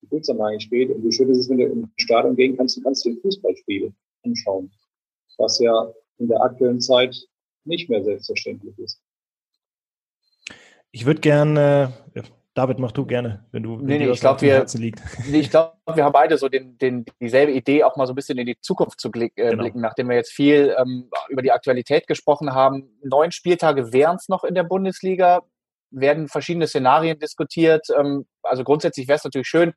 wie 0.00 0.06
gut 0.08 0.20
es 0.20 0.26
dann 0.26 0.40
eigentlich 0.40 0.70
geht 0.70 0.90
und 0.90 1.04
wie 1.04 1.12
schön 1.12 1.30
ist 1.30 1.38
es, 1.38 1.48
wenn 1.48 1.58
du 1.58 1.66
im 1.66 1.92
Stadion 1.96 2.36
gehen 2.36 2.56
kannst, 2.56 2.76
du 2.76 2.82
kannst 2.82 3.04
dir 3.04 3.10
ein 3.10 3.20
Fußballspiel 3.20 3.92
anschauen, 4.24 4.70
was 5.38 5.58
ja 5.58 5.92
in 6.18 6.28
der 6.28 6.42
aktuellen 6.42 6.80
Zeit 6.80 7.28
nicht 7.64 7.88
mehr 7.88 8.02
selbstverständlich 8.02 8.78
ist. 8.78 9.00
Ich 10.94 11.06
würde 11.06 11.20
gerne, 11.20 11.92
David, 12.54 12.78
mach 12.78 12.92
du 12.92 13.04
gerne, 13.04 13.44
wenn 13.50 13.64
du 13.64 13.78
nee, 13.78 13.98
nee, 13.98 14.08
ich 14.08 14.20
glaube, 14.20 14.40
wir, 14.42 14.64
nee, 14.74 15.40
ich 15.40 15.50
glaube, 15.50 15.74
wir 15.92 16.04
haben 16.04 16.12
beide 16.12 16.38
so 16.38 16.48
den, 16.48 16.78
den, 16.78 17.04
dieselbe 17.20 17.50
Idee, 17.50 17.82
auch 17.82 17.96
mal 17.96 18.06
so 18.06 18.12
ein 18.12 18.14
bisschen 18.14 18.38
in 18.38 18.46
die 18.46 18.60
Zukunft 18.60 19.00
zu 19.00 19.10
äh, 19.12 19.28
genau. 19.34 19.60
blicken, 19.60 19.80
nachdem 19.80 20.08
wir 20.08 20.14
jetzt 20.14 20.30
viel 20.30 20.72
ähm, 20.78 21.10
über 21.30 21.42
die 21.42 21.50
Aktualität 21.50 22.06
gesprochen 22.06 22.54
haben. 22.54 22.96
Neun 23.02 23.32
Spieltage 23.32 23.92
wären 23.92 24.14
es 24.14 24.28
noch 24.28 24.44
in 24.44 24.54
der 24.54 24.62
Bundesliga, 24.62 25.42
werden 25.90 26.28
verschiedene 26.28 26.68
Szenarien 26.68 27.18
diskutiert. 27.18 27.88
Ähm, 27.98 28.28
also 28.44 28.62
grundsätzlich 28.62 29.08
wäre 29.08 29.16
es 29.16 29.24
natürlich 29.24 29.48
schön, 29.48 29.72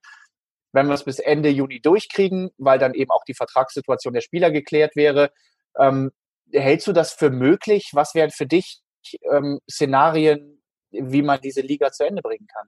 wenn 0.71 0.85
wir 0.85 0.93
es 0.93 1.03
bis 1.03 1.17
Ende 1.17 1.49
Juni 1.49 1.81
durchkriegen, 1.81 2.51
weil 2.59 2.77
dann 2.77 2.93
eben 2.93 3.09
auch 3.09 3.23
die 3.23 3.33
Vertragssituation 3.33 4.13
der 4.13 4.21
Spieler 4.21 4.51
geklärt 4.51 4.95
wäre. 4.95 5.31
Ähm, 5.79 6.11
hältst 6.53 6.85
du 6.85 6.93
das 6.93 7.11
für 7.11 7.31
möglich? 7.31 7.89
Was 7.93 8.13
wären 8.13 8.29
für 8.29 8.45
dich 8.45 8.81
ähm, 9.31 9.59
Szenarien, 9.67 10.56
wie 10.91 11.21
man 11.21 11.39
diese 11.41 11.61
Liga 11.61 11.91
zu 11.91 12.05
Ende 12.05 12.21
bringen 12.21 12.47
kann. 12.47 12.67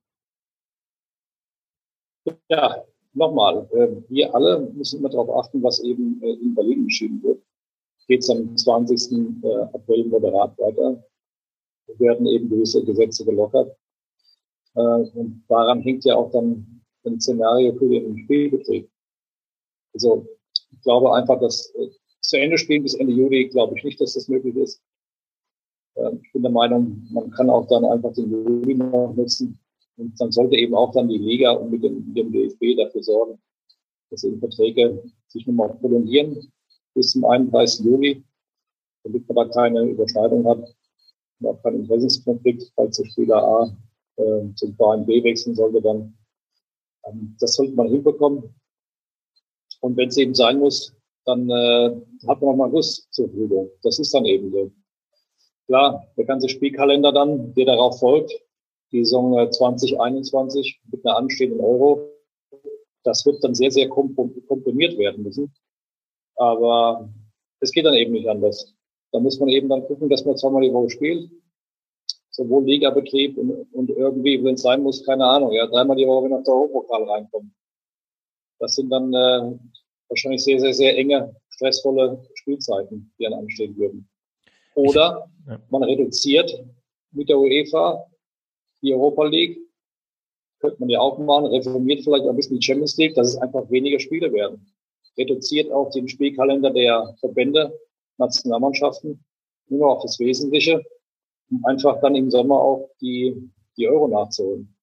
Ja, 2.50 2.84
nochmal, 3.14 3.68
äh, 3.72 3.90
wir 4.10 4.34
alle 4.34 4.60
müssen 4.60 5.00
immer 5.00 5.10
darauf 5.10 5.30
achten, 5.46 5.64
was 5.64 5.80
eben 5.80 6.22
äh, 6.22 6.34
in 6.34 6.54
Berlin 6.54 6.82
entschieden 6.82 7.22
wird. 7.24 7.42
Geht 8.08 8.22
es 8.22 8.30
am 8.30 8.56
20. 8.56 9.44
Äh, 9.44 9.56
April 9.74 10.06
moderat 10.06 10.58
weiter, 10.58 11.04
werden 11.98 12.28
eben 12.28 12.50
gewisse 12.50 12.84
Gesetze 12.84 13.26
gelockert. 13.26 13.76
Und 14.74 15.44
daran 15.48 15.82
hängt 15.82 16.06
ja 16.06 16.16
auch 16.16 16.32
dann 16.32 16.84
ein 17.04 17.20
Szenario 17.20 17.74
für 17.74 17.90
den 17.90 18.18
Spielbetrieb. 18.20 18.90
Also 19.94 20.28
ich 20.54 20.82
glaube 20.84 21.14
einfach, 21.14 21.40
dass 21.40 21.74
zu 22.22 22.38
Ende 22.38 22.58
spielen 22.58 22.84
bis 22.84 22.94
Ende 22.94 23.14
Juli, 23.14 23.50
glaube 23.50 23.76
ich 23.78 23.84
nicht, 23.84 24.00
dass 24.00 24.14
das 24.14 24.28
möglich 24.28 24.56
ist. 24.56 24.82
Ähm, 25.95 26.19
ich 26.23 26.32
bin 26.34 26.43
der 26.43 26.52
Meinung, 26.52 27.08
man 27.12 27.32
kann 27.32 27.49
auch 27.49 27.67
dann 27.67 27.86
einfach 27.86 28.13
den 28.13 28.32
Juli 28.32 28.75
noch 28.75 29.13
nutzen. 29.15 29.60
Und 29.97 30.19
dann 30.19 30.32
sollte 30.32 30.56
eben 30.56 30.75
auch 30.75 30.93
dann 30.93 31.10
die 31.10 31.17
Liga 31.17 31.52
und 31.52 31.71
mit 31.71 31.84
dem, 31.84 32.08
mit 32.08 32.17
dem 32.17 32.32
DFB 32.32 32.78
dafür 32.78 33.04
sorgen, 33.04 33.39
dass 34.10 34.23
eben 34.23 34.39
Verträge 34.39 35.04
sich 35.28 35.45
nochmal 35.45 35.73
prolongieren 35.75 36.52
bis 36.93 37.12
zum 37.12 37.25
31. 37.25 37.86
Juli, 37.86 38.23
damit 39.04 39.28
man 39.28 39.36
da 39.36 39.54
keine 39.54 39.84
Überschneidung 39.84 40.47
hat 40.47 40.75
und 41.39 41.47
auch 41.47 41.62
keinen 41.63 41.82
Interessenskonflikt, 41.82 42.71
falls 42.75 42.97
der 42.97 43.06
Spieler 43.06 43.43
A 43.43 43.78
äh, 44.17 44.54
zum 44.56 44.75
Verein 44.75 45.06
B 45.06 45.23
wechseln 45.23 45.56
sollte, 45.56 45.82
dann 45.82 46.17
ähm, 47.06 47.36
das 47.39 47.56
sollte 47.56 47.73
man 47.73 47.88
hinbekommen. 47.88 48.56
Und 49.82 49.97
wenn 49.97 50.10
es 50.10 50.17
eben 50.17 50.34
sein 50.34 50.60
muss, 50.60 50.93
dann 51.25 51.49
äh, 51.49 51.95
hat 52.28 52.41
man 52.41 52.49
noch 52.49 52.56
mal 52.56 52.71
Lust 52.71 53.08
zur 53.13 53.28
Verfügung. 53.28 53.69
Das 53.84 53.99
ist 53.99 54.13
dann 54.13 54.25
eben 54.25 54.52
so. 54.52 54.71
Klar, 55.70 56.08
der 56.18 56.26
ganze 56.26 56.50
Spielkalender 56.50 57.12
dann, 57.12 57.54
der 57.54 57.66
darauf 57.66 58.00
folgt, 58.00 58.34
die 58.92 59.06
Saison 59.06 59.52
2021 59.52 60.82
äh, 60.84 60.90
mit 60.90 61.06
einer 61.06 61.18
anstehenden 61.18 61.60
Euro, 61.60 62.10
das 63.04 63.24
wird 63.24 63.44
dann 63.44 63.54
sehr, 63.54 63.70
sehr 63.70 63.88
komprimiert 63.88 64.98
werden 64.98 65.22
müssen. 65.22 65.54
Aber 66.38 67.08
es 67.60 67.72
geht 67.72 67.86
dann 67.86 67.94
eben 67.94 68.14
nicht 68.14 68.28
anders. 68.28 68.74
Da 69.12 69.20
muss 69.20 69.40
man 69.40 69.50
eben 69.50 69.70
dann 69.70 69.86
gucken, 69.86 70.10
dass 70.10 70.26
man 70.26 70.38
zweimal 70.38 70.64
die 70.64 70.74
Woche 70.74 70.90
spielt. 70.90 71.30
Sowohl 72.32 72.66
Ligabetrieb 72.66 73.38
und, 73.38 73.72
und 73.72 73.92
irgendwie, 73.92 74.44
wenn 74.44 74.56
es 74.56 74.64
sein 74.64 74.82
muss, 74.82 75.06
keine 75.06 75.26
Ahnung, 75.26 75.52
ja, 75.52 75.68
dreimal 75.68 75.98
die 75.98 76.08
Woche 76.08 76.30
nach 76.30 76.44
der 76.44 76.54
Europokal 76.56 77.04
reinkommen. 77.04 77.54
Das 78.58 78.74
sind 78.74 78.90
dann 78.90 79.14
äh, 79.14 79.56
wahrscheinlich 80.08 80.44
sehr, 80.44 80.60
sehr, 80.60 80.74
sehr 80.74 80.98
enge, 80.98 81.36
stressvolle 81.50 82.28
Spielzeiten, 82.34 83.14
die 83.20 83.24
dann 83.26 83.34
anstehen 83.34 83.78
würden. 83.78 84.09
Oder 84.80 85.30
man 85.70 85.84
reduziert 85.84 86.63
mit 87.12 87.28
der 87.28 87.38
UEFA 87.38 88.06
die 88.82 88.94
Europa 88.94 89.26
League. 89.26 89.60
Könnte 90.60 90.80
man 90.80 90.89
ja 90.89 91.00
auch 91.00 91.18
machen, 91.18 91.48
reformiert 91.48 92.04
vielleicht 92.04 92.26
ein 92.26 92.36
bisschen 92.36 92.60
die 92.60 92.65
Champions 92.65 92.98
League, 92.98 93.15
dass 93.15 93.30
es 93.30 93.38
einfach 93.38 93.70
weniger 93.70 94.00
Spiele 94.00 94.32
werden. 94.32 94.74
Reduziert 95.18 95.72
auch 95.72 95.89
den 95.92 96.08
Spielkalender 96.08 96.72
der 96.72 97.15
Verbände, 97.20 97.78
Nationalmannschaften, 98.18 99.24
nur 99.68 99.89
auf 99.89 100.02
das 100.02 100.20
Wesentliche, 100.20 100.84
um 101.50 101.63
einfach 101.65 102.00
dann 102.02 102.15
im 102.15 102.30
Sommer 102.30 102.56
auch 102.56 102.89
die, 103.02 103.52
die 103.78 103.88
Euro 103.88 104.08
nachzuholen. 104.08 104.76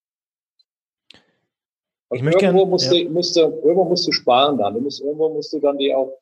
Ich 2.12 2.22
möchte 2.22 2.44
irgendwo, 2.44 2.64
gern, 2.64 2.70
musst 2.70 2.92
ja. 2.92 3.04
du, 3.04 3.10
musst 3.10 3.36
du, 3.36 3.40
irgendwo 3.40 3.84
musst 3.84 4.06
du 4.06 4.12
sparen 4.12 4.58
dann. 4.58 4.74
Du 4.74 4.80
musst, 4.80 5.00
irgendwo 5.00 5.28
musst 5.28 5.52
du 5.52 5.58
dann 5.58 5.78
dir 5.78 5.98
auch 5.98 6.18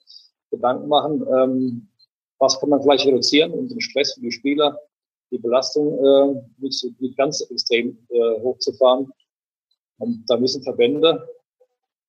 Gedanken 0.50 0.88
machen, 0.88 1.26
ähm, 1.28 1.88
was 2.44 2.60
kann 2.60 2.68
man 2.68 2.82
vielleicht 2.82 3.06
reduzieren, 3.06 3.52
um 3.52 3.68
den 3.68 3.80
Stress 3.80 4.14
für 4.14 4.20
die 4.20 4.32
Spieler, 4.32 4.78
die 5.30 5.38
Belastung 5.38 5.98
äh, 6.04 6.42
nicht, 6.58 6.86
nicht 7.00 7.16
ganz 7.16 7.40
extrem 7.40 7.98
äh, 8.10 8.40
hochzufahren. 8.40 9.10
Und 9.98 10.24
da 10.28 10.36
müssen 10.36 10.62
Verbände 10.62 11.26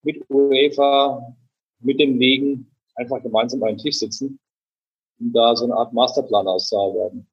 mit 0.04 0.24
UEFA, 0.30 1.36
mit 1.80 2.00
den 2.00 2.20
Ligen 2.20 2.72
einfach 2.96 3.22
gemeinsam 3.22 3.64
an 3.64 3.70
den 3.70 3.78
Tisch 3.78 4.00
sitzen, 4.00 4.40
um 5.20 5.34
da 5.34 5.56
so 5.56 5.66
eine 5.66 5.76
Art 5.76 5.94
Masterplan 5.94 6.48
auszuarbeiten. 6.48 7.28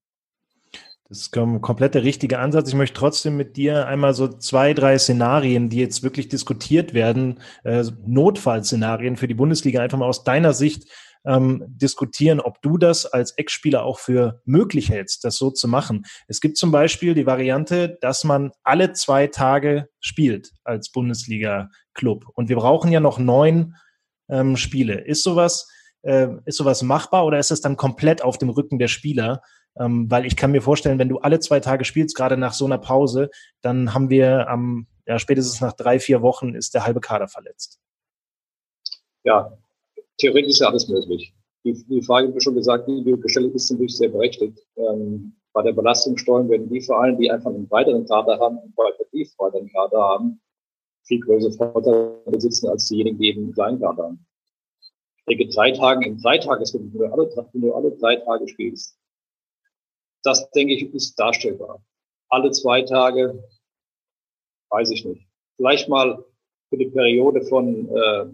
Das 1.08 1.18
ist 1.18 1.30
komplett 1.30 1.94
der 1.94 2.04
richtige 2.04 2.38
Ansatz. 2.38 2.68
Ich 2.70 2.74
möchte 2.74 2.98
trotzdem 2.98 3.36
mit 3.36 3.58
dir 3.58 3.86
einmal 3.86 4.14
so 4.14 4.28
zwei, 4.28 4.72
drei 4.72 4.96
Szenarien, 4.96 5.68
die 5.68 5.76
jetzt 5.76 6.02
wirklich 6.02 6.28
diskutiert 6.28 6.94
werden, 6.94 7.40
äh, 7.64 7.84
Notfallszenarien 8.06 9.16
für 9.16 9.28
die 9.28 9.34
Bundesliga, 9.34 9.82
einfach 9.82 9.98
mal 9.98 10.08
aus 10.08 10.24
deiner 10.24 10.54
Sicht 10.54 10.88
ähm, 11.24 11.64
diskutieren, 11.68 12.40
ob 12.40 12.60
du 12.62 12.78
das 12.78 13.06
als 13.06 13.32
Ex-Spieler 13.32 13.84
auch 13.84 13.98
für 13.98 14.40
möglich 14.44 14.90
hältst, 14.90 15.24
das 15.24 15.36
so 15.36 15.50
zu 15.50 15.68
machen. 15.68 16.04
Es 16.28 16.40
gibt 16.40 16.56
zum 16.56 16.72
Beispiel 16.72 17.14
die 17.14 17.26
Variante, 17.26 17.98
dass 18.00 18.24
man 18.24 18.52
alle 18.62 18.92
zwei 18.92 19.26
Tage 19.26 19.88
spielt 20.00 20.52
als 20.64 20.90
Bundesliga-Club. 20.90 22.24
Und 22.34 22.48
wir 22.48 22.56
brauchen 22.56 22.90
ja 22.92 23.00
noch 23.00 23.18
neun 23.18 23.76
ähm, 24.28 24.56
Spiele. 24.56 25.00
Ist 25.00 25.22
sowas, 25.22 25.68
äh, 26.02 26.28
ist 26.44 26.56
sowas 26.56 26.82
machbar 26.82 27.24
oder 27.24 27.38
ist 27.38 27.50
es 27.50 27.60
dann 27.60 27.76
komplett 27.76 28.22
auf 28.22 28.38
dem 28.38 28.50
Rücken 28.50 28.78
der 28.78 28.88
Spieler? 28.88 29.42
Ähm, 29.78 30.10
weil 30.10 30.26
ich 30.26 30.36
kann 30.36 30.50
mir 30.50 30.60
vorstellen, 30.60 30.98
wenn 30.98 31.08
du 31.08 31.18
alle 31.18 31.40
zwei 31.40 31.60
Tage 31.60 31.84
spielst, 31.84 32.16
gerade 32.16 32.36
nach 32.36 32.52
so 32.52 32.66
einer 32.66 32.78
Pause, 32.78 33.30
dann 33.62 33.94
haben 33.94 34.10
wir 34.10 34.48
am, 34.48 34.86
ja, 35.06 35.18
spätestens 35.18 35.60
nach 35.60 35.72
drei, 35.72 35.98
vier 35.98 36.20
Wochen 36.20 36.54
ist 36.54 36.74
der 36.74 36.84
halbe 36.84 37.00
Kader 37.00 37.28
verletzt. 37.28 37.80
Ja, 39.24 39.56
theoretisch 40.18 40.52
ist 40.52 40.60
ja 40.60 40.68
alles 40.68 40.88
möglich. 40.88 41.34
Die, 41.64 41.74
die 41.88 42.02
Frage, 42.02 42.34
wie 42.34 42.40
schon 42.40 42.54
gesagt, 42.54 42.88
die 42.88 43.04
du 43.04 43.18
gestellt 43.18 43.54
ist 43.54 43.70
natürlich 43.70 43.96
sehr 43.96 44.08
berechtigt. 44.08 44.58
Ähm, 44.76 45.36
bei 45.52 45.62
der 45.62 45.72
Belastungssteuerung 45.72 46.48
werden 46.48 46.68
die 46.68 46.80
Vereine, 46.80 47.16
die 47.16 47.30
einfach 47.30 47.50
einen 47.50 47.70
weiteren 47.70 48.06
Kader 48.06 48.38
haben, 48.38 48.58
einen 48.58 48.74
qualitativ 48.74 49.32
weiteren 49.38 49.68
Kader 49.70 50.00
haben, 50.00 50.40
viel 51.04 51.20
größere 51.20 51.52
Vorteile 51.52 52.22
besitzen 52.26 52.68
als 52.68 52.88
diejenigen, 52.88 53.18
die 53.18 53.28
eben 53.28 53.44
einen 53.44 53.52
kleinen 53.52 53.80
Kader 53.80 54.04
haben. 54.04 54.26
Ich 55.26 55.36
denke, 55.36 55.54
drei 55.54 55.70
Tage 55.70 56.06
in 56.06 56.18
drei 56.18 56.38
Tagen, 56.38 56.64
wenn 56.64 56.94
wenn 56.94 57.60
du 57.60 57.74
alle 57.74 57.92
drei 57.92 58.16
Tage 58.16 58.48
spielst, 58.48 58.98
das 60.24 60.50
denke 60.50 60.74
ich, 60.74 60.92
ist 60.94 61.14
darstellbar. 61.18 61.84
Alle 62.28 62.50
zwei 62.50 62.82
Tage, 62.82 63.44
weiß 64.70 64.90
ich 64.90 65.04
nicht. 65.04 65.28
Vielleicht 65.56 65.88
mal 65.88 66.24
für 66.70 66.78
die 66.78 66.88
Periode 66.88 67.42
von 67.42 67.88
äh, 67.88 68.26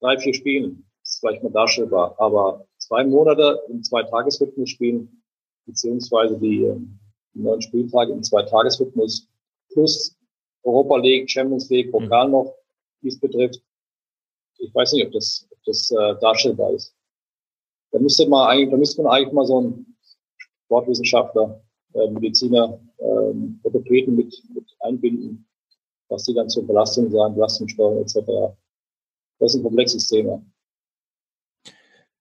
drei, 0.00 0.18
vier 0.18 0.34
Spielen 0.34 0.83
vielleicht 1.24 1.42
mal 1.42 1.52
darstellbar. 1.52 2.14
Aber 2.18 2.66
zwei 2.78 3.04
Monate 3.04 3.62
im 3.68 3.82
Zweitagesrhythmus 3.82 4.70
spielen, 4.70 5.22
beziehungsweise 5.66 6.38
die, 6.38 6.70
die 7.34 7.40
neun 7.40 7.62
Spieltage 7.62 8.12
im 8.12 8.22
Zweitagesrhythmus 8.22 9.28
plus 9.72 10.16
Europa 10.62 10.96
League, 10.98 11.30
Champions 11.30 11.70
League, 11.70 11.90
Pokal 11.90 12.26
mhm. 12.26 12.32
noch, 12.32 12.54
wie 13.00 13.08
es 13.08 13.18
betrifft. 13.18 13.62
Ich 14.58 14.74
weiß 14.74 14.92
nicht, 14.92 15.06
ob 15.06 15.12
das, 15.12 15.46
ob 15.50 15.58
das 15.64 15.90
äh, 15.90 16.14
darstellbar 16.20 16.72
ist. 16.72 16.94
Da 17.90 17.98
müsste 17.98 18.28
man 18.28 18.48
eigentlich, 18.48 18.70
da 18.70 18.76
müsste 18.76 19.02
man 19.02 19.12
eigentlich 19.12 19.32
mal 19.32 19.46
so 19.46 19.60
ein 19.60 19.96
Sportwissenschaftler, 20.66 21.62
äh, 21.94 22.10
Mediziner, 22.10 22.78
äh, 22.98 23.34
Orthopäden 23.62 24.14
mit, 24.16 24.42
mit 24.54 24.64
einbinden, 24.80 25.46
was 26.08 26.24
die 26.24 26.34
dann 26.34 26.48
zur 26.48 26.66
Belastung 26.66 27.10
sagen, 27.10 27.34
Belastungssteuerung 27.34 28.02
etc. 28.02 28.16
Das 29.38 29.54
ist 29.54 29.56
ein 29.56 29.62
komplexes 29.62 30.08
Thema. 30.08 30.42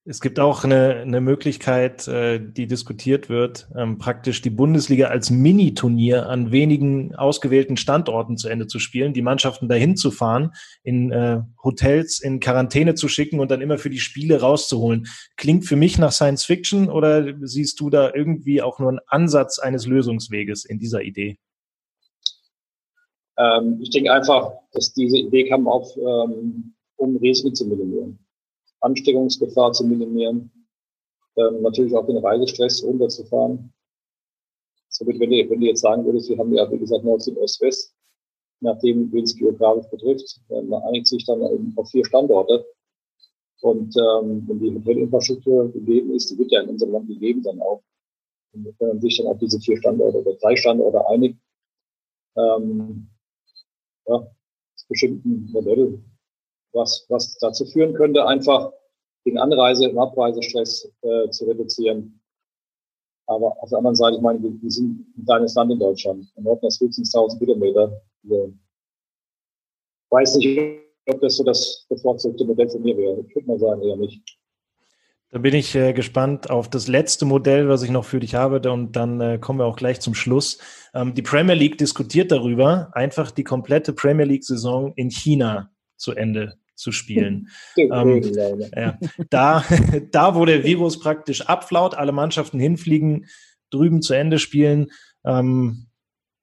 Es 0.06 0.20
gibt 0.20 0.38
auch 0.38 0.66
eine, 0.66 0.96
eine 0.96 1.22
Möglichkeit, 1.22 2.10
äh, 2.10 2.38
die 2.38 2.68
diskutiert 2.68 3.30
wird, 3.30 3.70
ähm, 3.74 4.00
praktisch 4.00 4.42
die 4.42 4.50
Bundesliga 4.50 5.08
als 5.08 5.30
Mini-Turnier 5.30 6.28
an 6.28 6.52
wenigen 6.52 7.16
ausgewählten 7.16 7.78
Standorten 7.78 8.36
zu 8.36 8.50
Ende 8.50 8.68
zu 8.68 8.80
spielen, 8.80 9.14
die 9.14 9.22
Mannschaften 9.22 9.70
dahin 9.70 9.96
zu 9.96 10.12
fahren, 10.12 10.52
in 10.84 11.14
äh, 11.14 11.42
Hotels 11.64 12.20
in 12.20 12.42
Quarantäne 12.42 12.96
zu 12.96 13.08
schicken 13.08 13.40
und 13.40 13.50
dann 13.50 13.62
immer 13.62 13.78
für 13.78 13.90
die 13.90 14.00
Spiele 14.00 14.42
rauszuholen. 14.42 15.08
Klingt 15.38 15.66
für 15.66 15.78
mich 15.78 15.98
nach 15.98 16.12
Science 16.12 16.44
Fiction 16.44 16.90
oder 16.90 17.26
siehst 17.40 17.80
du 17.80 17.90
da 17.90 18.14
irgendwie 18.14 18.62
auch 18.62 18.80
nur 18.80 18.90
einen 18.90 19.00
Ansatz 19.08 19.58
eines 19.58 19.88
Lösungsweges 19.88 20.66
in 20.66 20.80
dieser 20.80 21.02
Idee? 21.02 21.38
Ähm, 23.38 23.80
ich 23.82 23.90
denke 23.90 24.12
einfach, 24.12 24.52
dass 24.74 24.92
diese 24.92 25.18
Idee 25.18 25.48
kam 25.48 25.66
auf, 25.66 25.96
ähm, 25.96 26.74
um 26.98 27.16
Risiken 27.16 27.56
zu 27.56 27.66
minimieren. 27.66 28.20
Ansteckungsgefahr 28.84 29.72
zu 29.72 29.86
minimieren, 29.86 30.52
ähm, 31.38 31.62
natürlich 31.62 31.96
auch 31.96 32.06
den 32.06 32.18
Reisestress 32.18 32.84
runterzufahren. 32.84 33.74
Somit, 34.90 35.20
wenn 35.20 35.32
du, 35.32 35.50
wenn 35.50 35.60
du 35.60 35.66
jetzt 35.68 35.82
sagen 35.82 36.06
würdest, 36.06 36.30
wir 36.30 36.38
haben 36.38 36.54
ja, 36.54 36.70
wie 36.72 36.78
gesagt, 36.78 37.04
Nord- 37.04 37.28
und 37.28 37.38
Ost-West, 37.38 37.96
nachdem, 38.60 39.12
wen 39.12 39.24
es 39.24 39.36
geografisch 39.36 39.90
betrifft. 39.90 40.40
Man 40.50 40.84
einigt 40.84 41.08
sich 41.08 41.26
dann 41.26 41.74
auf 41.76 41.90
vier 41.90 42.06
Standorte. 42.06 42.66
Und 43.62 43.96
ähm, 43.98 44.44
wenn 44.48 44.60
die 44.60 44.76
Hotelinfrastruktur 44.76 45.72
gegeben 45.72 46.14
ist, 46.14 46.30
die 46.30 46.38
wird 46.38 46.52
ja 46.52 46.62
in 46.62 46.70
unserem 46.70 46.92
Land 46.92 47.08
gegeben 47.08 47.42
dann 47.44 47.62
auch. 47.62 47.82
Und 48.54 48.76
wenn 48.78 48.88
man 48.88 49.02
sich 49.02 49.18
dann 49.18 49.28
auf 49.28 49.40
diese 49.40 49.60
vier 49.60 49.78
Standorte 49.78 50.20
oder 50.20 50.36
drei 50.36 50.56
Standorte 50.56 51.08
einigt, 51.08 51.40
ähm, 52.36 53.10
ja, 54.06 54.28
ist 54.76 54.88
bestimmt 54.88 55.26
ein 55.26 55.50
Modell, 55.52 56.04
was, 56.74 57.06
was 57.10 57.38
dazu 57.38 57.66
führen 57.66 57.94
könnte, 57.94 58.26
einfach 58.26 58.72
den 59.26 59.38
Anreise- 59.38 59.90
und 59.90 59.98
Abreisestress 59.98 60.92
äh, 61.02 61.30
zu 61.30 61.46
reduzieren. 61.46 62.20
Aber 63.26 63.56
auf 63.62 63.70
der 63.70 63.78
anderen 63.78 63.96
Seite, 63.96 64.18
ich 64.18 64.22
meine, 64.22 64.42
wir, 64.42 64.72
sind 64.72 65.00
ein 65.18 65.26
kleines 65.26 65.56
Land 65.56 65.72
in 65.72 65.80
Deutschland. 65.80 66.30
Von 66.34 66.44
Norden 66.44 66.70
sind 66.70 66.90
es 66.90 67.16
1000 67.16 67.40
Kilometer. 67.40 68.02
Ich 68.24 68.32
weiß 70.10 70.36
nicht, 70.36 70.60
ob 71.08 71.22
das 71.22 71.38
so 71.38 71.44
das 71.44 71.86
bevorzugte 71.88 72.44
Modell 72.44 72.70
von 72.70 72.82
mir 72.82 72.98
wäre. 72.98 73.24
Ich 73.28 73.36
würde 73.36 73.48
mal 73.48 73.60
sagen, 73.60 73.82
eher 73.82 73.96
nicht. 73.96 74.22
Da 75.30 75.40
bin 75.40 75.56
ich 75.56 75.74
äh, 75.74 75.94
gespannt 75.94 76.52
auf 76.52 76.70
das 76.70 76.88
letzte 76.88 77.26
Modell, 77.26 77.68
was 77.68 77.82
ich 77.82 77.90
noch 77.90 78.06
für 78.06 78.20
dich 78.20 78.36
habe. 78.36 78.70
Und 78.72 78.96
dann 78.96 79.20
äh, 79.20 79.40
kommen 79.40 79.60
wir 79.60 79.66
auch 79.66 79.78
gleich 79.78 80.00
zum 80.00 80.14
Schluss. 80.14 80.60
Ähm, 80.94 81.16
die 81.16 81.24
Premier 81.24 81.56
League 81.56 81.78
diskutiert 81.78 82.32
darüber, 82.32 82.92
einfach 82.94 83.32
die 83.32 83.44
komplette 83.44 83.94
Premier 83.94 84.26
League-Saison 84.26 84.94
in 84.96 85.10
China 85.10 85.72
zu 85.98 86.12
Ende 86.12 86.60
zu 86.76 86.92
spielen. 86.92 87.50
ähm, 87.78 88.22
ja, 88.76 88.98
da, 89.30 89.64
da, 90.12 90.36
wo 90.36 90.46
der 90.46 90.64
Virus 90.64 91.00
praktisch 91.00 91.42
abflaut, 91.42 91.96
alle 91.96 92.12
Mannschaften 92.12 92.60
hinfliegen, 92.60 93.28
drüben 93.70 94.02
zu 94.02 94.14
Ende 94.14 94.40
spielen. 94.40 94.92
Ähm, 95.26 95.88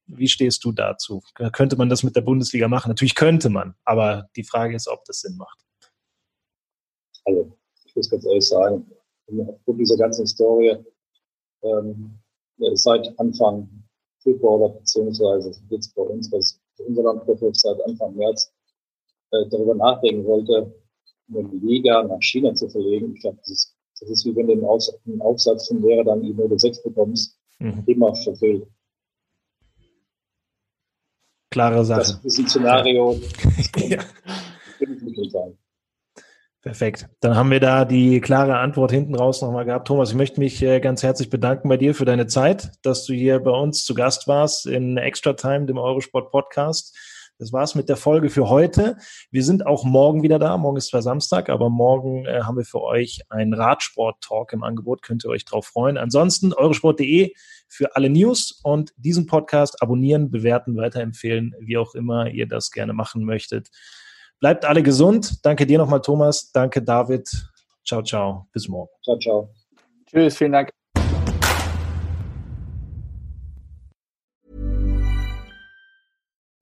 wie 0.06 0.28
stehst 0.28 0.64
du 0.64 0.72
dazu? 0.72 1.22
Könnte 1.52 1.76
man 1.76 1.88
das 1.88 2.02
mit 2.02 2.16
der 2.16 2.22
Bundesliga 2.22 2.68
machen? 2.68 2.88
Natürlich 2.88 3.14
könnte 3.14 3.48
man, 3.48 3.74
aber 3.84 4.28
die 4.36 4.44
Frage 4.44 4.74
ist, 4.74 4.88
ob 4.88 5.04
das 5.04 5.20
Sinn 5.20 5.36
macht. 5.36 5.58
Also, 7.24 7.56
ich 7.84 7.94
muss 7.94 8.10
ganz 8.10 8.24
ehrlich 8.26 8.48
sagen, 8.48 8.90
aufgrund 9.46 9.80
dieser 9.80 9.96
ganzen 9.96 10.22
Historie, 10.22 10.76
ähm, 11.62 12.18
seit 12.74 13.12
Anfang 13.18 13.68
Februar 14.22 14.68
beziehungsweise 14.70 15.52
jetzt 15.68 15.94
bei 15.94 16.02
uns, 16.02 16.30
was 16.32 16.60
unser 16.78 17.02
Land 17.02 17.26
betrifft, 17.26 17.60
seit 17.60 17.80
Anfang 17.86 18.14
März, 18.16 18.52
äh, 19.32 19.48
darüber 19.50 19.74
nachdenken 19.74 20.24
wollte, 20.24 20.74
eine 21.28 21.48
Liga 21.62 22.02
nach 22.02 22.20
China 22.20 22.54
zu 22.54 22.68
verlegen. 22.68 23.14
Ich 23.14 23.20
glaube, 23.20 23.38
das 23.38 23.50
ist, 23.50 23.76
das 24.00 24.10
ist 24.10 24.26
wie 24.26 24.34
wenn 24.36 24.46
du 24.46 24.52
einen, 24.54 24.64
Aus, 24.64 24.92
einen 25.06 25.20
Aufsatz 25.20 25.68
von 25.68 25.82
Lehrer 25.82 26.04
dann 26.04 26.22
die 26.22 26.34
Note 26.34 26.58
6 26.58 26.82
bekommst, 26.82 27.38
mhm. 27.58 27.82
immer 27.86 28.14
verfehlt. 28.14 28.66
Klare 31.50 31.84
Sache. 31.84 32.00
Das 32.00 32.24
ist 32.24 32.38
ein 32.38 32.48
Szenario. 32.48 33.20
ja. 33.76 33.98
Perfekt. 36.62 37.08
Dann 37.20 37.36
haben 37.36 37.50
wir 37.50 37.58
da 37.58 37.86
die 37.86 38.20
klare 38.20 38.58
Antwort 38.58 38.92
hinten 38.92 39.14
raus 39.14 39.40
nochmal 39.40 39.64
gehabt. 39.64 39.88
Thomas, 39.88 40.10
ich 40.10 40.16
möchte 40.16 40.40
mich 40.40 40.62
äh, 40.62 40.78
ganz 40.78 41.02
herzlich 41.02 41.30
bedanken 41.30 41.68
bei 41.68 41.78
dir 41.78 41.94
für 41.94 42.04
deine 42.04 42.26
Zeit, 42.26 42.70
dass 42.82 43.06
du 43.06 43.14
hier 43.14 43.40
bei 43.40 43.50
uns 43.50 43.84
zu 43.84 43.94
Gast 43.94 44.28
warst 44.28 44.66
in 44.66 44.98
Extra 44.98 45.32
Time, 45.32 45.64
dem 45.64 45.78
Eurosport 45.78 46.30
Podcast. 46.30 46.94
Das 47.40 47.54
war's 47.54 47.74
mit 47.74 47.88
der 47.88 47.96
Folge 47.96 48.28
für 48.28 48.50
heute. 48.50 48.98
Wir 49.30 49.42
sind 49.42 49.66
auch 49.66 49.82
morgen 49.82 50.22
wieder 50.22 50.38
da. 50.38 50.58
Morgen 50.58 50.76
ist 50.76 50.88
zwar 50.88 51.00
Samstag, 51.00 51.48
aber 51.48 51.70
morgen 51.70 52.26
äh, 52.26 52.42
haben 52.42 52.58
wir 52.58 52.66
für 52.66 52.82
euch 52.82 53.22
einen 53.30 53.54
Radsport-Talk 53.54 54.52
im 54.52 54.62
Angebot. 54.62 55.00
Könnt 55.00 55.24
ihr 55.24 55.30
euch 55.30 55.46
drauf 55.46 55.64
freuen. 55.64 55.96
Ansonsten 55.96 56.52
eurosport.de 56.52 57.32
für 57.66 57.96
alle 57.96 58.10
News 58.10 58.60
und 58.62 58.92
diesen 58.98 59.24
Podcast 59.24 59.82
abonnieren, 59.82 60.30
bewerten, 60.30 60.76
weiterempfehlen, 60.76 61.54
wie 61.60 61.78
auch 61.78 61.94
immer 61.94 62.28
ihr 62.28 62.46
das 62.46 62.70
gerne 62.70 62.92
machen 62.92 63.24
möchtet. 63.24 63.70
Bleibt 64.38 64.66
alle 64.66 64.82
gesund. 64.82 65.38
Danke 65.42 65.64
dir 65.66 65.78
nochmal, 65.78 66.02
Thomas. 66.02 66.52
Danke, 66.52 66.82
David. 66.82 67.26
Ciao, 67.86 68.02
ciao. 68.02 68.48
Bis 68.52 68.68
morgen. 68.68 68.90
Ciao, 69.02 69.18
ciao. 69.18 69.54
Tschüss, 70.06 70.36
vielen 70.36 70.52
Dank. 70.52 70.79